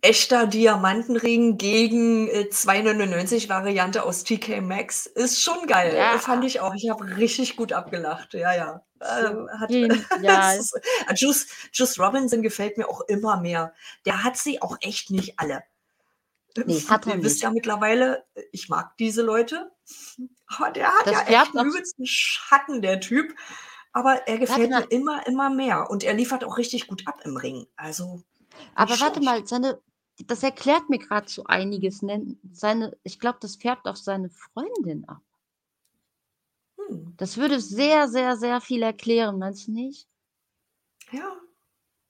[0.00, 5.94] echter Diamantenring gegen äh, 2,99 Variante aus TK Maxx ist schon geil.
[5.96, 6.18] Ja.
[6.18, 6.74] Fand ich auch.
[6.74, 8.34] Ich habe richtig gut abgelacht.
[8.34, 8.82] Ja, ja.
[9.00, 9.70] Ähm, hat,
[10.22, 10.52] ja.
[10.52, 13.74] ist, äh, Juice, Juice Robinson gefällt mir auch immer mehr.
[14.06, 15.62] Der hat sie auch echt nicht alle.
[16.66, 19.70] Nee, hat er Ihr wisst ja mittlerweile, ich mag diese Leute.
[20.46, 23.34] Aber der hat das ja echt einen übelsten Schatten, der Typ.
[23.92, 25.90] Aber er gefällt mir immer, immer mehr.
[25.90, 27.66] Und er liefert auch richtig gut ab im Ring.
[27.76, 28.22] Also.
[28.74, 29.80] Aber warte mal, seine,
[30.26, 32.00] das erklärt mir gerade so einiges.
[32.52, 35.22] Seine, ich glaube, das färbt auf seine Freundin ab.
[36.76, 37.14] Hm.
[37.16, 40.08] Das würde sehr, sehr, sehr viel erklären, meinst du nicht?
[41.12, 41.36] Ja.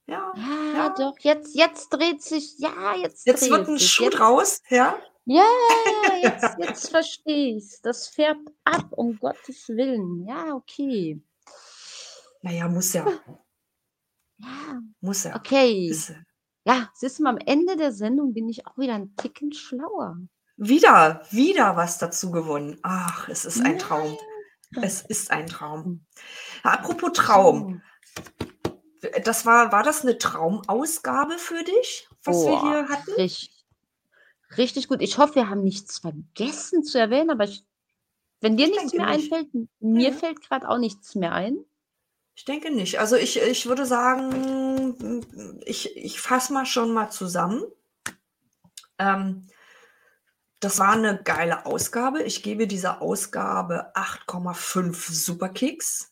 [0.07, 0.89] Ja, ja, ja.
[0.89, 3.91] doch, jetzt, jetzt dreht sich, ja, jetzt Jetzt wird ein sich.
[3.91, 4.99] Schuh jetzt, draus, ja?
[5.25, 5.45] Ja,
[6.23, 7.81] jetzt, jetzt verstehe ich es.
[7.81, 10.25] Das färbt ab, um Gottes Willen.
[10.27, 11.21] Ja, okay.
[12.41, 13.05] Naja, muss ja.
[14.39, 14.81] Ja.
[14.99, 15.35] Muss ja.
[15.35, 15.89] Okay.
[15.89, 16.15] Ist,
[16.69, 20.17] ja, siehst du mal, am Ende der Sendung bin ich auch wieder ein Ticken schlauer.
[20.57, 22.77] Wieder, wieder was dazu gewonnen.
[22.83, 24.17] Ach, es ist ein Traum.
[24.81, 26.05] Es ist ein Traum.
[26.63, 27.81] Apropos Traum.
[29.23, 33.11] Das war, war das eine Traumausgabe für dich, was wir Boah, hier hatten?
[33.17, 33.65] richtig,
[34.57, 35.01] richtig gut.
[35.01, 37.63] Ich hoffe, wir haben nichts vergessen zu erwähnen, aber ich,
[38.41, 39.31] wenn dir Ich nichts mehr nicht.
[39.31, 40.15] einfällt, mir Mhm.
[40.15, 41.57] fällt gerade auch nichts mehr ein.
[42.39, 43.01] Ich denke nicht.
[43.01, 45.25] Also ich, ich würde sagen,
[45.65, 47.65] ich, ich fasse mal schon mal zusammen.
[48.97, 49.49] Ähm,
[50.61, 52.23] das war eine geile Ausgabe.
[52.23, 56.11] Ich gebe dieser Ausgabe 8,5 Superkicks.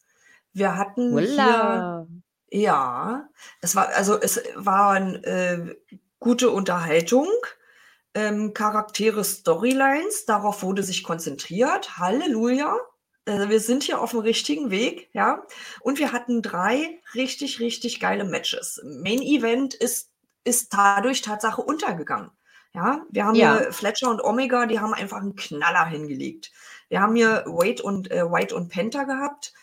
[0.51, 2.05] Wir hatten Voila.
[2.49, 3.30] hier, ja,
[3.61, 5.75] es war, also es waren äh,
[6.19, 7.30] gute Unterhaltung,
[8.13, 11.97] ähm, Charaktere, Storylines, darauf wurde sich konzentriert.
[11.97, 12.75] Halleluja.
[13.28, 15.43] Also wir sind hier auf dem richtigen Weg, ja.
[15.82, 18.82] Und wir hatten drei richtig, richtig geile Matches.
[18.84, 20.11] Main Event ist,
[20.43, 22.32] ist dadurch Tatsache untergegangen.
[22.73, 23.57] Ja, wir haben ja.
[23.57, 26.51] hier Fletcher und Omega, die haben einfach einen Knaller hingelegt.
[26.89, 29.53] Wir haben hier Wade und, äh, White und Penta gehabt,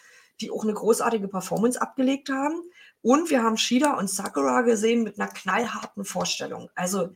[0.41, 2.61] die auch eine großartige Performance abgelegt haben.
[3.03, 6.71] Und wir haben Shida und Sakura gesehen mit einer knallharten Vorstellung.
[6.75, 7.11] Also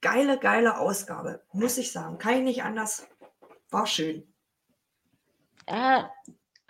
[0.00, 2.18] geile, geile Ausgabe, muss ich sagen.
[2.18, 3.06] Kann ich nicht anders.
[3.70, 4.32] War schön.
[5.68, 6.10] Ja,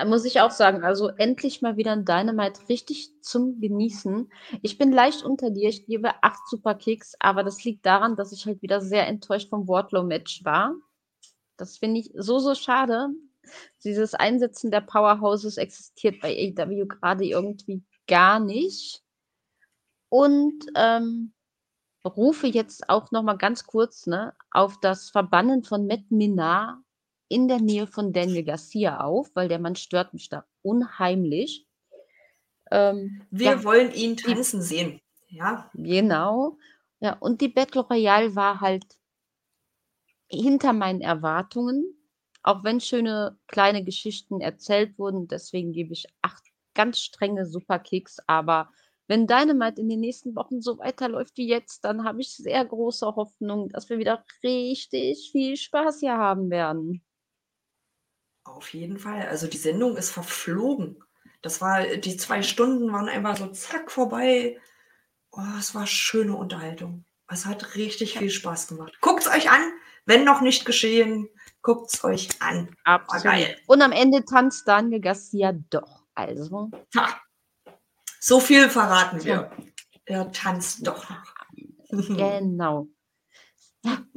[0.07, 4.31] muss ich auch sagen, also endlich mal wieder ein Dynamite richtig zum Genießen.
[4.63, 8.47] Ich bin leicht unter dir, ich gebe acht Superkicks, aber das liegt daran, dass ich
[8.47, 10.75] halt wieder sehr enttäuscht vom Wardlow-Match war.
[11.57, 13.09] Das finde ich so, so schade.
[13.85, 19.03] Dieses Einsetzen der Powerhouses existiert bei AEW gerade irgendwie gar nicht.
[20.11, 21.33] Und ähm,
[22.05, 26.83] rufe jetzt auch noch mal ganz kurz ne, auf das Verbannen von Matt Minar
[27.29, 31.67] in der Nähe von Daniel Garcia auf, weil der Mann stört mich da unheimlich.
[32.71, 35.01] Ähm, Wir ja, wollen ihn tanzen die, sehen.
[35.29, 35.71] Ja.
[35.75, 36.59] Genau.
[37.01, 38.85] Ja, und die Battle Royale war halt
[40.29, 41.85] hinter meinen Erwartungen,
[42.43, 45.29] auch wenn schöne kleine Geschichten erzählt wurden.
[45.29, 48.19] Deswegen gebe ich acht ganz strenge Superkicks.
[48.27, 48.71] Aber
[49.07, 53.07] wenn Dynamite in den nächsten Wochen so weiterläuft wie jetzt, dann habe ich sehr große
[53.17, 57.03] Hoffnung, dass wir wieder richtig viel Spaß hier haben werden.
[58.49, 59.29] Auf jeden Fall.
[59.29, 61.03] Also die Sendung ist verflogen.
[61.43, 64.59] Das war, die zwei Stunden waren einfach so zack vorbei.
[65.31, 67.05] Oh, es war schöne Unterhaltung.
[67.29, 68.99] Es hat richtig viel Spaß gemacht.
[69.01, 69.61] Guckt es euch an,
[70.07, 71.29] wenn noch nicht geschehen.
[71.63, 72.75] Guckt es euch an.
[72.85, 73.25] Absolut.
[73.25, 73.57] geil.
[73.67, 76.07] Und am Ende tanzt Daniel Garcia doch.
[76.15, 76.71] Also.
[76.97, 77.21] Ha.
[78.19, 79.51] So viel verraten wir.
[80.07, 81.35] Er tanzt doch noch.
[81.91, 82.89] genau.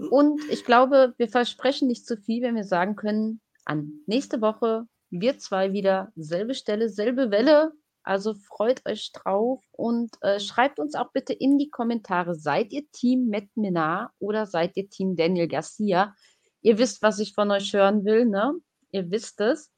[0.10, 4.88] Und ich glaube, wir versprechen nicht zu viel, wenn wir sagen können, an nächste Woche
[5.12, 7.74] wir zwei wieder selbe Stelle, selbe Welle.
[8.04, 12.90] Also freut euch drauf und äh, schreibt uns auch bitte in die Kommentare, seid ihr
[12.92, 16.16] Team Matt Minar oder seid ihr Team Daniel Garcia?
[16.62, 18.54] Ihr wisst, was ich von euch hören will, ne?
[18.92, 19.72] Ihr wisst es.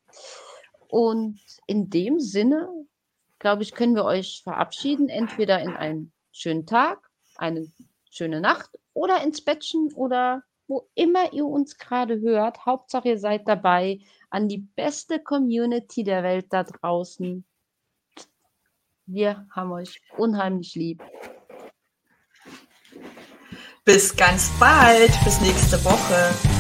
[0.88, 2.70] Und in dem Sinne,
[3.40, 7.68] glaube ich, können wir euch verabschieden, entweder in einen schönen Tag, eine
[8.10, 12.66] schöne Nacht oder ins Bettchen oder wo immer ihr uns gerade hört.
[12.66, 14.00] Hauptsache, ihr seid dabei
[14.30, 17.46] an die beste Community der Welt da draußen.
[19.06, 21.04] Wir haben euch unheimlich lieb.
[23.86, 26.53] Bis ganz bald, bis nächste Woche.